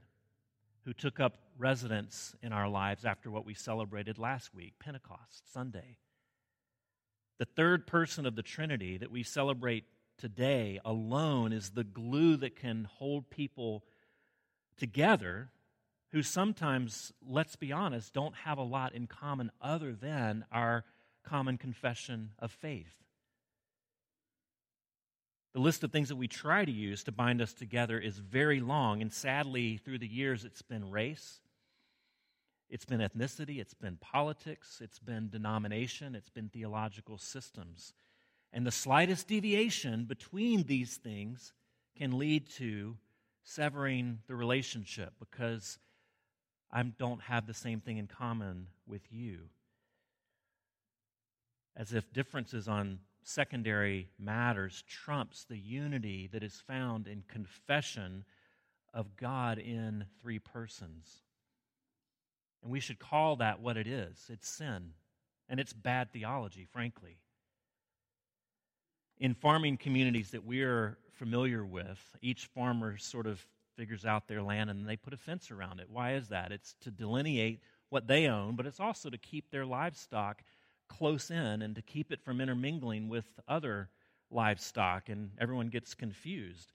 who 0.84 0.92
took 0.92 1.18
up 1.18 1.38
residence 1.58 2.34
in 2.42 2.52
our 2.52 2.68
lives 2.68 3.04
after 3.04 3.30
what 3.30 3.44
we 3.44 3.54
celebrated 3.54 4.18
last 4.18 4.54
week, 4.54 4.74
Pentecost 4.78 5.52
Sunday. 5.52 5.98
The 7.38 7.44
third 7.44 7.86
person 7.86 8.26
of 8.26 8.36
the 8.36 8.42
Trinity 8.42 8.98
that 8.98 9.10
we 9.10 9.24
celebrate 9.24 9.84
today 10.18 10.78
alone 10.84 11.52
is 11.52 11.70
the 11.70 11.82
glue 11.82 12.36
that 12.36 12.54
can 12.54 12.84
hold 12.98 13.30
people 13.30 13.84
together 14.76 15.50
who 16.12 16.22
sometimes, 16.22 17.12
let's 17.26 17.56
be 17.56 17.72
honest, 17.72 18.14
don't 18.14 18.36
have 18.36 18.58
a 18.58 18.62
lot 18.62 18.94
in 18.94 19.08
common 19.08 19.50
other 19.60 19.92
than 19.92 20.44
our 20.52 20.84
common 21.24 21.58
confession 21.58 22.30
of 22.38 22.52
faith. 22.52 22.94
The 25.54 25.60
list 25.60 25.84
of 25.84 25.92
things 25.92 26.08
that 26.08 26.16
we 26.16 26.26
try 26.26 26.64
to 26.64 26.72
use 26.72 27.04
to 27.04 27.12
bind 27.12 27.40
us 27.40 27.52
together 27.52 27.98
is 27.98 28.18
very 28.18 28.60
long, 28.60 29.00
and 29.00 29.12
sadly, 29.12 29.76
through 29.76 29.98
the 29.98 30.08
years, 30.08 30.44
it's 30.44 30.62
been 30.62 30.90
race, 30.90 31.40
it's 32.68 32.84
been 32.84 33.00
ethnicity, 33.00 33.60
it's 33.60 33.74
been 33.74 33.96
politics, 33.96 34.80
it's 34.82 34.98
been 34.98 35.28
denomination, 35.28 36.16
it's 36.16 36.30
been 36.30 36.48
theological 36.48 37.18
systems. 37.18 37.92
And 38.52 38.66
the 38.66 38.72
slightest 38.72 39.28
deviation 39.28 40.06
between 40.06 40.64
these 40.64 40.96
things 40.96 41.52
can 41.96 42.18
lead 42.18 42.48
to 42.56 42.96
severing 43.44 44.18
the 44.26 44.34
relationship 44.34 45.12
because 45.20 45.78
I 46.72 46.82
don't 46.82 47.20
have 47.22 47.46
the 47.46 47.54
same 47.54 47.80
thing 47.80 47.98
in 47.98 48.08
common 48.08 48.66
with 48.88 49.02
you. 49.12 49.50
As 51.76 51.92
if 51.92 52.12
differences 52.12 52.68
on 52.68 53.00
secondary 53.24 54.08
matters 54.18 54.84
trumps 54.86 55.44
the 55.44 55.58
unity 55.58 56.28
that 56.32 56.42
is 56.42 56.62
found 56.66 57.08
in 57.08 57.24
confession 57.26 58.24
of 58.92 59.16
God 59.16 59.58
in 59.58 60.04
three 60.20 60.38
persons. 60.38 61.22
And 62.62 62.70
we 62.70 62.80
should 62.80 62.98
call 62.98 63.36
that 63.36 63.60
what 63.60 63.76
it 63.76 63.86
is 63.86 64.26
it's 64.30 64.48
sin, 64.48 64.92
and 65.48 65.58
it's 65.58 65.72
bad 65.72 66.12
theology, 66.12 66.64
frankly. 66.64 67.18
In 69.18 69.34
farming 69.34 69.76
communities 69.76 70.30
that 70.30 70.44
we're 70.44 70.98
familiar 71.12 71.64
with, 71.64 72.16
each 72.20 72.46
farmer 72.46 72.96
sort 72.98 73.26
of 73.26 73.46
figures 73.76 74.04
out 74.04 74.28
their 74.28 74.42
land 74.42 74.70
and 74.70 74.88
they 74.88 74.96
put 74.96 75.12
a 75.12 75.16
fence 75.16 75.50
around 75.50 75.80
it. 75.80 75.90
Why 75.90 76.14
is 76.14 76.28
that? 76.28 76.52
It's 76.52 76.74
to 76.80 76.90
delineate 76.90 77.60
what 77.88 78.06
they 78.06 78.26
own, 78.26 78.56
but 78.56 78.66
it's 78.66 78.80
also 78.80 79.10
to 79.10 79.18
keep 79.18 79.50
their 79.50 79.66
livestock 79.66 80.42
close 80.98 81.30
in 81.30 81.62
and 81.62 81.74
to 81.74 81.82
keep 81.82 82.12
it 82.12 82.22
from 82.24 82.40
intermingling 82.40 83.08
with 83.08 83.24
other 83.48 83.88
livestock, 84.30 85.08
and 85.08 85.30
everyone 85.40 85.68
gets 85.68 85.94
confused. 85.94 86.72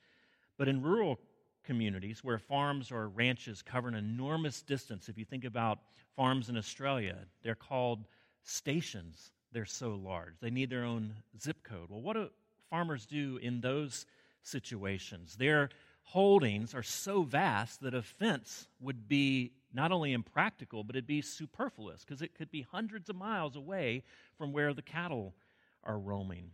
But 0.58 0.68
in 0.68 0.82
rural 0.82 1.20
communities 1.64 2.24
where 2.24 2.40
farms 2.40 2.92
or 2.92 3.10
ranches 3.10 3.62
cover 3.62 3.88
an 3.88 3.96
enormous 3.96 4.62
distance, 4.62 5.10
if 5.10 5.18
you 5.18 5.26
think 5.26 5.46
about 5.46 5.80
farms 6.16 6.50
in 6.50 6.58
Australia, 6.58 7.18
they're 7.44 7.56
called 7.56 8.08
stations. 8.44 9.32
They're 9.52 9.66
so 9.66 9.96
large. 9.96 10.34
They 10.42 10.50
need 10.50 10.70
their 10.70 10.84
own 10.84 11.14
zip 11.42 11.64
code. 11.64 11.90
Well, 11.90 12.02
what 12.02 12.14
do 12.14 12.30
farmers 12.70 13.06
do 13.06 13.40
in 13.42 13.62
those 13.62 14.06
situations? 14.44 15.36
They're 15.38 15.70
holdings 16.04 16.74
are 16.74 16.84
so 16.84 17.22
vast 17.22 17.82
that 17.82 17.94
a 17.94 18.02
fence 18.02 18.68
would 18.80 19.08
be 19.08 19.52
not 19.74 19.92
only 19.92 20.14
impractical, 20.14 20.84
but 20.84 20.96
it'd 20.96 21.08
be 21.08 21.22
superfluous 21.22 22.04
because 22.04 22.22
it 22.22 22.34
could 22.34 22.52
be 22.52 22.62
hundreds 22.62 23.10
of 23.10 23.16
miles 23.16 23.56
away 23.56 24.04
from 24.38 24.52
where 24.52 24.74
the 24.74 24.82
cattle 24.82 25.36
are 25.84 26.00
roaming. 26.00 26.52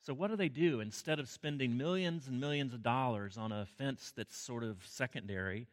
So, 0.00 0.14
what 0.14 0.30
do 0.30 0.36
they 0.36 0.48
do? 0.48 0.80
Instead 0.80 1.18
of 1.18 1.28
spending 1.28 1.76
millions 1.76 2.28
and 2.28 2.40
millions 2.40 2.72
of 2.72 2.82
dollars 2.82 3.36
on 3.36 3.50
a 3.50 3.66
fence 3.66 4.12
that's 4.16 4.36
sort 4.36 4.62
of 4.62 4.76
secondary 4.86 5.66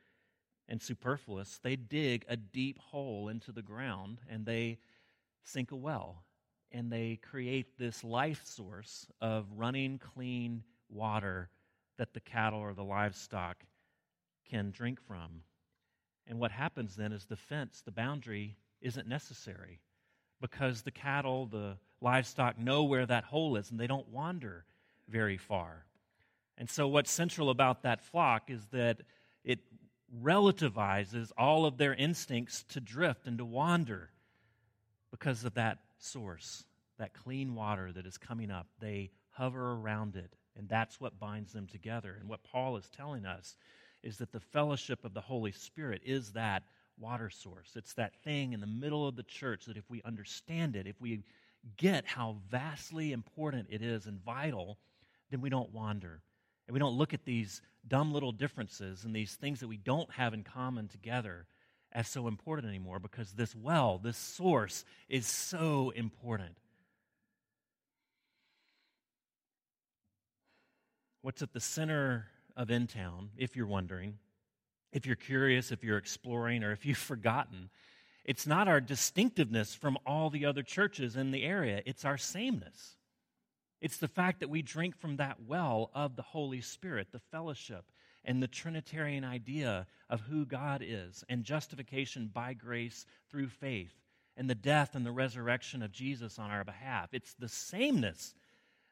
and 0.68 0.82
superfluous, 0.82 1.60
they 1.62 1.76
dig 1.76 2.26
a 2.28 2.36
deep 2.36 2.80
hole 2.80 3.28
into 3.30 3.52
the 3.52 3.62
ground 3.62 4.22
and 4.30 4.46
they 4.46 4.80
sink 5.44 5.72
a 5.72 5.76
well. 5.76 6.24
And 6.72 6.92
they 6.92 7.20
create 7.22 7.78
this 7.78 8.04
life 8.04 8.42
source 8.44 9.06
of 9.22 9.46
running 9.56 10.00
clean 10.00 10.64
water 10.90 11.50
that 11.98 12.14
the 12.14 12.20
cattle 12.20 12.60
or 12.60 12.74
the 12.74 12.84
livestock 12.84 13.58
can 14.50 14.72
drink 14.72 15.00
from. 15.08 15.44
And 16.28 16.40
what 16.40 16.52
happens 16.52 16.96
then 16.96 17.12
is 17.12 17.26
the 17.26 17.36
fence, 17.36 17.82
the 17.84 17.92
boundary, 17.92 18.58
isn't 18.82 19.08
necessary 19.08 19.80
because 20.42 20.82
the 20.82 20.92
cattle, 20.92 21.46
the 21.46 21.78
livestock 22.02 22.60
know 22.60 22.84
where 22.84 23.06
that 23.06 23.24
hole 23.24 23.56
is 23.56 23.72
and 23.72 23.80
they 23.80 23.88
don't 23.88 24.10
wander 24.10 24.66
very 25.08 25.38
far. 25.38 25.86
And 26.58 26.70
so, 26.70 26.88
what's 26.88 27.12
central 27.12 27.50
about 27.50 27.84
that 27.84 28.02
flock 28.02 28.50
is 28.50 28.66
that 28.68 29.02
it 29.44 29.60
relativizes 30.22 31.32
all 31.38 31.66
of 31.66 31.78
their 31.78 31.94
instincts 31.94 32.64
to 32.70 32.80
drift 32.80 33.26
and 33.26 33.38
to 33.40 33.46
wander 33.46 34.12
because 35.12 35.44
of 35.44 35.56
that 35.56 35.80
source, 35.98 36.66
that 37.00 37.14
clean 37.14 37.56
water 37.56 37.92
that 37.92 38.06
is 38.06 38.18
coming 38.18 38.52
up. 38.52 38.68
They 38.80 39.12
hover 39.32 39.74
around 39.74 40.16
it, 40.16 40.36
and 40.56 40.70
that's 40.70 41.00
what 41.00 41.20
binds 41.20 41.54
them 41.54 41.68
together. 41.68 42.16
And 42.20 42.30
what 42.30 42.44
Paul 42.44 42.78
is 42.78 42.88
telling 42.90 43.26
us 43.26 43.56
is 44.04 44.18
that 44.18 44.32
the 44.32 44.40
fellowship 44.40 45.04
of 45.06 45.14
the 45.14 45.22
Holy 45.22 45.52
Spirit 45.52 46.02
is 46.06 46.34
that 46.34 46.64
water 47.00 47.30
source. 47.30 47.72
It's 47.76 47.94
that 47.94 48.16
thing 48.24 48.54
in 48.54 48.60
the 48.60 48.68
middle 48.68 49.08
of 49.08 49.16
the 49.16 49.24
church 49.24 49.66
that 49.66 49.78
if 49.78 49.90
we 49.90 50.02
understand 50.04 50.76
it, 50.76 50.88
if 50.88 51.00
we 51.02 51.24
get 51.78 52.06
how 52.06 52.38
vastly 52.50 53.14
important 53.14 53.68
it 53.70 53.82
is 53.82 54.06
and 54.06 54.24
vital, 54.24 54.78
then 55.32 55.42
we 55.42 55.50
don't 55.50 55.74
wander. 55.74 56.22
And 56.68 56.74
we 56.74 56.80
don't 56.80 56.98
look 56.98 57.14
at 57.14 57.26
these 57.26 57.62
dumb 57.88 58.14
little 58.14 58.32
differences 58.32 59.04
and 59.04 59.16
these 59.16 59.36
things 59.36 59.60
that 59.60 59.68
we 59.68 59.78
don't 59.78 60.12
have 60.12 60.34
in 60.34 60.44
common 60.44 60.88
together 60.88 61.48
as 61.92 62.08
so 62.08 62.28
important 62.28 62.68
anymore 62.68 63.00
because 63.00 63.32
this 63.34 63.56
well, 63.56 64.00
this 64.00 64.18
source, 64.18 64.84
is 65.10 65.28
so 65.28 65.92
important. 65.92 66.58
What's 71.22 71.42
at 71.42 71.54
the 71.54 71.60
center 71.60 72.28
of 72.56 72.70
In 72.70 72.88
Town, 72.88 73.30
if 73.38 73.56
you're 73.56 73.68
wondering, 73.68 74.18
if 74.92 75.06
you're 75.06 75.16
curious, 75.16 75.72
if 75.72 75.84
you're 75.84 75.98
exploring, 75.98 76.64
or 76.64 76.72
if 76.72 76.86
you've 76.86 76.98
forgotten, 77.14 77.70
it's 78.24 78.48
not 78.48 78.68
our 78.68 78.80
distinctiveness 78.80 79.76
from 79.76 79.98
all 80.06 80.30
the 80.30 80.46
other 80.46 80.64
churches 80.64 81.16
in 81.16 81.32
the 81.32 81.44
area, 81.44 81.82
it's 81.86 82.06
our 82.06 82.18
sameness. 82.18 82.96
It's 83.82 83.98
the 83.98 84.08
fact 84.08 84.40
that 84.40 84.50
we 84.50 84.62
drink 84.62 84.96
from 84.96 85.18
that 85.18 85.42
well 85.46 85.92
of 85.94 86.16
the 86.16 86.22
Holy 86.22 86.62
Spirit, 86.62 87.10
the 87.12 87.20
fellowship, 87.20 87.84
and 88.24 88.42
the 88.42 88.48
Trinitarian 88.48 89.26
idea 89.26 89.88
of 90.10 90.22
who 90.22 90.46
God 90.46 90.82
is, 90.82 91.26
and 91.28 91.44
justification 91.44 92.30
by 92.34 92.54
grace 92.54 93.06
through 93.30 93.50
faith, 93.50 93.94
and 94.38 94.50
the 94.50 94.56
death 94.56 94.96
and 94.96 95.06
the 95.06 95.12
resurrection 95.12 95.82
of 95.82 95.92
Jesus 95.92 96.40
on 96.40 96.50
our 96.50 96.64
behalf. 96.64 97.10
It's 97.12 97.34
the 97.34 97.50
sameness 97.50 98.34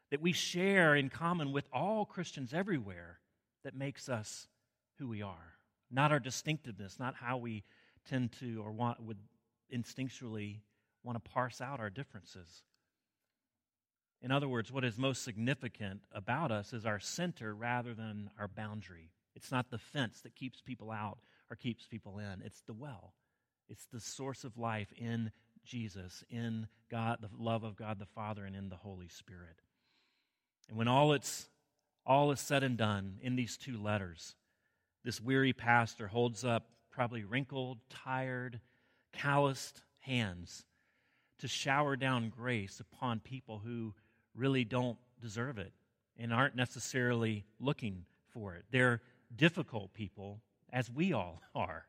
that 0.10 0.20
we 0.20 0.34
share 0.34 0.94
in 0.94 1.10
common 1.10 1.54
with 1.54 1.70
all 1.72 2.04
Christians 2.04 2.54
everywhere 2.54 3.21
that 3.64 3.76
makes 3.76 4.10
us 4.10 4.48
who 4.98 5.08
we 5.08 5.22
are. 5.22 5.56
Not 5.90 6.12
our 6.12 6.20
distinctiveness, 6.20 7.00
not 7.00 7.16
how 7.16 7.38
we 7.38 7.64
tend 8.08 8.32
to 8.40 8.62
or 8.64 8.72
want 8.72 9.02
would 9.02 9.20
instinctually 9.74 10.60
want 11.04 11.24
to 11.24 11.32
parse 11.32 11.62
out 11.62 11.80
our 11.80 11.90
differences. 11.90 12.64
In 14.22 14.32
other 14.32 14.48
words, 14.48 14.72
what 14.72 14.86
is 14.86 14.98
most 14.98 15.24
significant 15.24 16.02
about 16.14 16.52
us 16.52 16.74
is 16.74 16.86
our 16.86 17.00
center 17.00 17.56
rather 17.56 17.94
than 17.94 18.30
our 18.40 18.48
boundary. 18.48 19.10
It's 19.36 19.52
not 19.52 19.72
the 19.72 19.80
fence 19.80 20.22
that 20.22 20.36
keeps 20.36 20.62
people 20.62 20.92
out 20.92 21.20
or 21.50 21.56
keeps 21.56 21.88
people 21.88 22.20
in, 22.20 22.42
it's 22.46 22.62
the 22.62 22.74
well. 22.74 23.14
It's 23.68 23.86
the 23.86 24.00
source 24.00 24.44
of 24.44 24.58
life 24.58 24.94
in 24.98 25.32
Jesus, 25.66 26.24
in 26.30 26.68
God, 26.90 27.20
the 27.22 27.30
love 27.38 27.64
of 27.64 27.76
God 27.76 28.00
the 28.00 28.06
Father, 28.06 28.46
and 28.46 28.56
in 28.56 28.70
the 28.70 28.76
Holy 28.76 29.08
Spirit. 29.08 29.62
And 30.70 30.78
when 30.78 30.88
all 30.88 31.14
it's 31.14 31.48
all 32.06 32.32
is 32.32 32.40
said 32.40 32.64
and 32.64 32.78
done 32.78 33.18
in 33.22 33.36
these 33.36 33.58
two 33.58 33.78
letters, 33.78 34.36
this 35.04 35.22
weary 35.22 35.54
pastor 35.54 36.08
holds 36.08 36.44
up 36.44 36.68
probably 36.92 37.24
wrinkled, 37.24 37.80
tired, 37.90 38.60
calloused 39.14 39.82
hands 40.00 40.66
to 41.40 41.48
shower 41.48 41.96
down 41.96 42.30
grace 42.30 42.80
upon 42.80 43.20
people 43.20 43.62
who 43.64 43.94
really 44.36 44.64
don't 44.64 44.98
deserve 45.22 45.58
it 45.58 45.74
and 46.18 46.34
aren't 46.34 46.56
necessarily 46.56 47.46
looking 47.60 48.06
for 48.34 48.56
it. 48.56 48.66
They're 48.72 49.02
difficult 49.36 49.94
people, 49.94 50.42
as 50.72 50.90
we 50.90 51.14
all 51.14 51.42
are. 51.56 51.86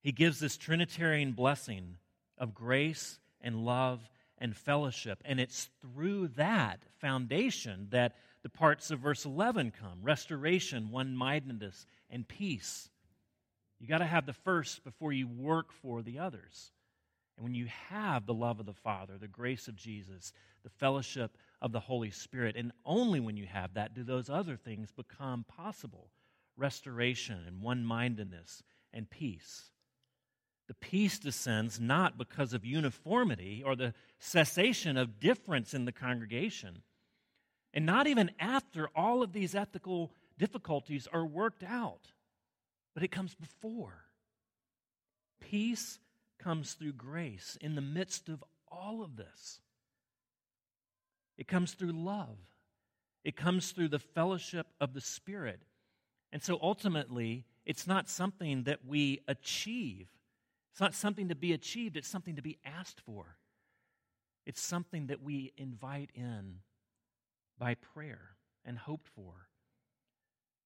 He 0.00 0.12
gives 0.12 0.38
this 0.38 0.56
Trinitarian 0.56 1.32
blessing 1.32 1.96
of 2.38 2.54
grace 2.54 3.18
and 3.40 3.64
love 3.64 4.00
and 4.38 4.56
fellowship. 4.56 5.22
And 5.24 5.40
it's 5.40 5.68
through 5.80 6.28
that 6.28 6.80
foundation 7.00 7.88
that 7.90 8.16
the 8.42 8.48
parts 8.48 8.90
of 8.90 9.00
verse 9.00 9.24
11 9.24 9.72
come 9.80 10.00
restoration, 10.02 10.90
one 10.90 11.16
mindedness, 11.16 11.86
and 12.10 12.26
peace. 12.26 12.88
You 13.80 13.88
got 13.88 13.98
to 13.98 14.06
have 14.06 14.26
the 14.26 14.32
first 14.32 14.84
before 14.84 15.12
you 15.12 15.26
work 15.26 15.72
for 15.72 16.02
the 16.02 16.18
others. 16.18 16.72
And 17.36 17.44
when 17.44 17.54
you 17.54 17.66
have 17.88 18.26
the 18.26 18.34
love 18.34 18.60
of 18.60 18.66
the 18.66 18.72
Father, 18.72 19.18
the 19.18 19.28
grace 19.28 19.66
of 19.66 19.76
Jesus, 19.76 20.32
the 20.62 20.70
fellowship 20.70 21.36
of 21.60 21.72
the 21.72 21.80
Holy 21.80 22.10
Spirit, 22.10 22.56
and 22.56 22.72
only 22.84 23.20
when 23.20 23.36
you 23.36 23.46
have 23.46 23.74
that 23.74 23.94
do 23.94 24.04
those 24.04 24.30
other 24.30 24.56
things 24.56 24.90
become 24.92 25.44
possible 25.48 26.10
restoration 26.56 27.40
and 27.46 27.60
one 27.60 27.84
mindedness 27.84 28.62
and 28.92 29.10
peace. 29.10 29.70
The 30.66 30.74
peace 30.74 31.18
descends 31.18 31.78
not 31.78 32.16
because 32.16 32.54
of 32.54 32.64
uniformity 32.64 33.62
or 33.64 33.76
the 33.76 33.94
cessation 34.18 34.96
of 34.96 35.20
difference 35.20 35.74
in 35.74 35.84
the 35.84 35.92
congregation, 35.92 36.82
and 37.74 37.84
not 37.84 38.06
even 38.06 38.30
after 38.38 38.88
all 38.94 39.22
of 39.22 39.32
these 39.32 39.54
ethical 39.54 40.12
difficulties 40.38 41.06
are 41.12 41.26
worked 41.26 41.62
out, 41.62 42.12
but 42.94 43.02
it 43.02 43.10
comes 43.10 43.34
before. 43.34 44.04
Peace 45.40 45.98
comes 46.38 46.74
through 46.74 46.92
grace 46.92 47.58
in 47.60 47.74
the 47.74 47.80
midst 47.80 48.28
of 48.28 48.42
all 48.70 49.02
of 49.02 49.16
this. 49.16 49.60
It 51.36 51.46
comes 51.46 51.74
through 51.74 51.92
love. 51.92 52.38
It 53.24 53.36
comes 53.36 53.72
through 53.72 53.88
the 53.88 53.98
fellowship 53.98 54.66
of 54.80 54.94
the 54.94 55.00
Spirit. 55.00 55.60
And 56.32 56.42
so 56.42 56.58
ultimately, 56.62 57.44
it's 57.64 57.86
not 57.86 58.08
something 58.08 58.64
that 58.64 58.84
we 58.86 59.20
achieve 59.26 60.08
it's 60.74 60.80
not 60.80 60.92
something 60.92 61.28
to 61.28 61.36
be 61.36 61.52
achieved, 61.52 61.96
it's 61.96 62.08
something 62.08 62.34
to 62.34 62.42
be 62.42 62.58
asked 62.64 63.00
for. 63.06 63.36
It's 64.44 64.60
something 64.60 65.06
that 65.06 65.22
we 65.22 65.52
invite 65.56 66.10
in 66.16 66.56
by 67.56 67.76
prayer 67.76 68.34
and 68.64 68.76
hoped 68.76 69.06
for. 69.06 69.46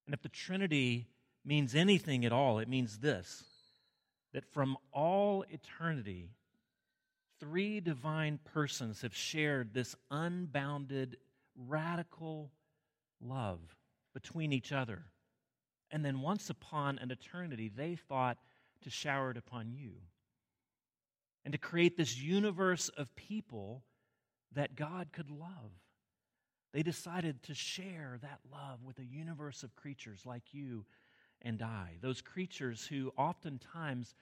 And 0.07 0.14
if 0.14 0.23
the 0.23 0.31
Trinity 0.31 1.09
means 1.44 1.75
anything 1.75 2.25
at 2.25 2.33
all, 2.33 2.59
it 2.59 2.71
means 2.71 3.01
this 3.01 3.44
that 4.33 4.47
from 4.47 4.79
all 4.94 5.44
eternity, 5.51 6.31
three 7.38 7.79
divine 7.79 8.38
persons 8.55 9.03
have 9.03 9.14
shared 9.14 9.75
this 9.75 9.94
unbounded, 10.11 11.18
radical 11.55 12.51
love 13.21 13.61
between 14.14 14.55
each 14.55 14.73
other. 14.73 15.05
And 15.90 16.03
then 16.03 16.23
once 16.23 16.49
upon 16.49 16.99
an 16.99 17.11
eternity, 17.11 17.68
they 17.68 17.94
thought 17.94 18.38
to 18.82 18.90
shower 18.90 19.30
it 19.30 19.36
upon 19.36 19.72
you. 19.72 19.92
And 21.44 21.52
to 21.52 21.58
create 21.58 21.96
this 21.96 22.18
universe 22.18 22.88
of 22.90 23.14
people 23.16 23.82
that 24.54 24.76
God 24.76 25.08
could 25.12 25.30
love. 25.30 25.72
They 26.72 26.82
decided 26.82 27.42
to 27.44 27.54
share 27.54 28.18
that 28.22 28.40
love 28.52 28.82
with 28.84 28.98
a 28.98 29.04
universe 29.04 29.62
of 29.62 29.74
creatures 29.76 30.22
like 30.26 30.52
you 30.52 30.84
and 31.40 31.62
I. 31.62 31.96
Those 32.00 32.20
creatures 32.20 32.86
who 32.86 33.12
oftentimes 33.16 34.14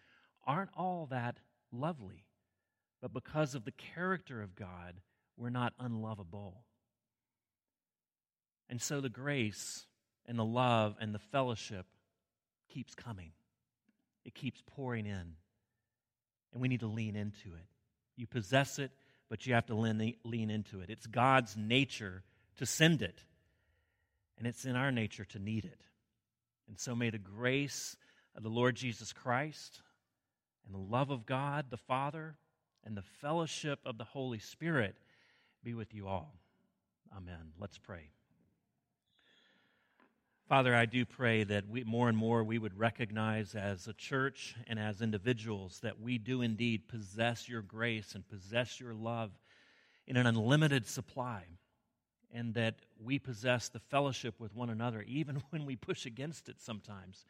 aren't 0.47 0.71
all 0.77 1.07
that 1.11 1.39
lovely, 1.73 2.25
but 3.03 3.13
because 3.13 3.55
of 3.55 3.65
the 3.65 3.73
character 3.73 4.43
of 4.43 4.55
God, 4.55 5.01
we're 5.37 5.51
not 5.51 5.75
unlovable. 5.79 6.63
And 8.69 8.81
so 8.81 9.01
the 9.01 9.09
grace 9.09 9.87
and 10.27 10.39
the 10.39 10.45
love 10.45 10.97
and 11.01 11.15
the 11.15 11.19
fellowship 11.19 11.87
keeps 12.69 12.95
coming 12.95 13.33
it 14.27 14.35
keeps 14.35 14.61
pouring 14.67 15.07
in. 15.07 15.35
And 16.53 16.61
we 16.61 16.69
need 16.69 16.81
to 16.81 16.87
lean 16.87 17.17
into 17.17 17.55
it. 17.55 17.67
You 18.17 18.27
possess 18.27 18.79
it, 18.79 18.91
but 19.31 19.47
you 19.47 19.55
have 19.55 19.67
to 19.67 19.75
lean, 19.75 20.15
lean 20.25 20.51
into 20.51 20.81
it. 20.81 20.91
It's 20.91 21.07
God's 21.07 21.57
nature 21.57 22.25
to 22.59 22.67
send 22.67 23.03
it. 23.03 23.23
And 24.37 24.47
it's 24.47 24.65
in 24.65 24.77
our 24.77 24.91
nature 24.91 25.25
to 25.27 25.39
need 25.39 25.65
it. 25.65 25.81
And 26.69 26.79
so 26.79 26.95
may 26.95 27.11
the 27.11 27.19
grace 27.19 27.97
of 28.35 28.43
the 28.43 28.49
Lord 28.49 28.75
Jesus 28.75 29.13
Christ 29.13 29.81
and 30.67 30.75
the 30.75 30.79
love 30.79 31.11
of 31.11 31.25
God 31.25 31.67
the 31.71 31.77
Father 31.77 32.37
and 32.85 32.97
the 32.97 33.05
fellowship 33.21 33.79
of 33.87 33.99
the 33.99 34.05
Holy 34.05 34.41
Spirit 34.41 34.97
be 35.63 35.75
with 35.75 35.95
you 35.95 36.09
all. 36.09 36.35
Amen. 37.17 37.53
Let's 37.59 37.79
pray. 37.79 38.16
Father, 40.49 40.77
I 40.77 40.87
do 40.87 41.05
pray 41.05 41.43
that 41.43 41.69
we, 41.69 41.83
more 41.83 42.09
and 42.09 42.17
more 42.17 42.45
we 42.45 42.61
would 42.61 42.79
recognize 42.79 43.57
as 43.57 43.89
a 43.89 43.93
church 43.93 44.55
and 44.69 44.79
as 44.79 45.03
individuals 45.03 45.81
that 45.81 46.01
we 46.01 46.19
do 46.19 46.41
indeed 46.41 46.87
possess 46.87 47.49
your 47.49 47.63
grace 47.63 48.15
and 48.15 48.29
possess 48.29 48.79
your 48.79 48.95
love 48.95 49.33
in 50.07 50.17
an 50.17 50.25
unlimited 50.25 50.87
supply, 50.87 51.43
and 52.33 52.55
that 52.55 52.77
we 53.03 53.19
possess 53.19 53.69
the 53.69 53.81
fellowship 53.81 54.39
with 54.39 54.55
one 54.55 54.71
another 54.71 55.03
even 55.09 55.43
when 55.51 55.67
we 55.67 55.75
push 55.75 56.07
against 56.07 56.49
it 56.49 56.61
sometimes. 56.61 57.25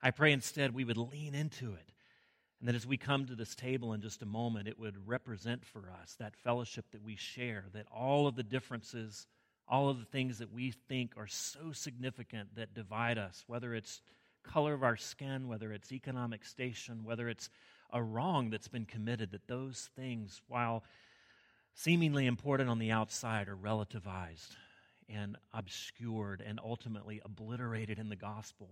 I 0.00 0.12
pray 0.12 0.30
instead 0.30 0.72
we 0.72 0.84
would 0.84 0.96
lean 0.96 1.34
into 1.34 1.72
it, 1.72 1.90
and 2.60 2.68
that 2.68 2.76
as 2.76 2.86
we 2.86 2.96
come 2.96 3.26
to 3.26 3.34
this 3.34 3.56
table 3.56 3.92
in 3.92 4.00
just 4.00 4.22
a 4.22 4.26
moment, 4.26 4.68
it 4.68 4.78
would 4.78 5.08
represent 5.08 5.64
for 5.64 5.90
us 6.00 6.14
that 6.20 6.36
fellowship 6.36 6.84
that 6.92 7.02
we 7.02 7.16
share, 7.16 7.64
that 7.72 7.86
all 7.90 8.28
of 8.28 8.36
the 8.36 8.44
differences 8.44 9.26
all 9.72 9.88
of 9.88 9.98
the 9.98 10.04
things 10.04 10.38
that 10.38 10.52
we 10.52 10.70
think 10.70 11.14
are 11.16 11.26
so 11.26 11.72
significant 11.72 12.54
that 12.54 12.74
divide 12.74 13.16
us, 13.16 13.42
whether 13.46 13.74
it's 13.74 14.02
color 14.44 14.74
of 14.74 14.82
our 14.82 14.98
skin, 14.98 15.48
whether 15.48 15.72
it's 15.72 15.92
economic 15.92 16.44
station, 16.44 17.04
whether 17.04 17.26
it's 17.26 17.48
a 17.90 18.02
wrong 18.02 18.50
that's 18.50 18.68
been 18.68 18.84
committed, 18.84 19.30
that 19.30 19.48
those 19.48 19.88
things, 19.96 20.42
while 20.46 20.84
seemingly 21.74 22.26
important 22.26 22.68
on 22.68 22.78
the 22.78 22.90
outside, 22.90 23.48
are 23.48 23.56
relativized 23.56 24.56
and 25.08 25.38
obscured 25.54 26.42
and 26.46 26.60
ultimately 26.62 27.22
obliterated 27.24 27.98
in 27.98 28.10
the 28.10 28.16
gospel. 28.16 28.68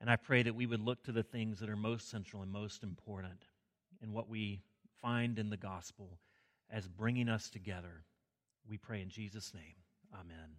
And 0.00 0.08
I 0.08 0.14
pray 0.14 0.44
that 0.44 0.54
we 0.54 0.66
would 0.66 0.80
look 0.80 1.02
to 1.04 1.12
the 1.12 1.24
things 1.24 1.58
that 1.58 1.68
are 1.68 1.76
most 1.76 2.08
central 2.08 2.42
and 2.42 2.52
most 2.52 2.84
important 2.84 3.42
in 4.00 4.12
what 4.12 4.28
we 4.28 4.60
find 5.02 5.36
in 5.36 5.50
the 5.50 5.56
gospel 5.56 6.20
as 6.70 6.86
bringing 6.86 7.28
us 7.28 7.50
together 7.50 8.04
we 8.68 8.78
pray 8.78 9.02
in 9.02 9.08
Jesus' 9.08 9.52
name. 9.52 9.79
Amen. 10.12 10.56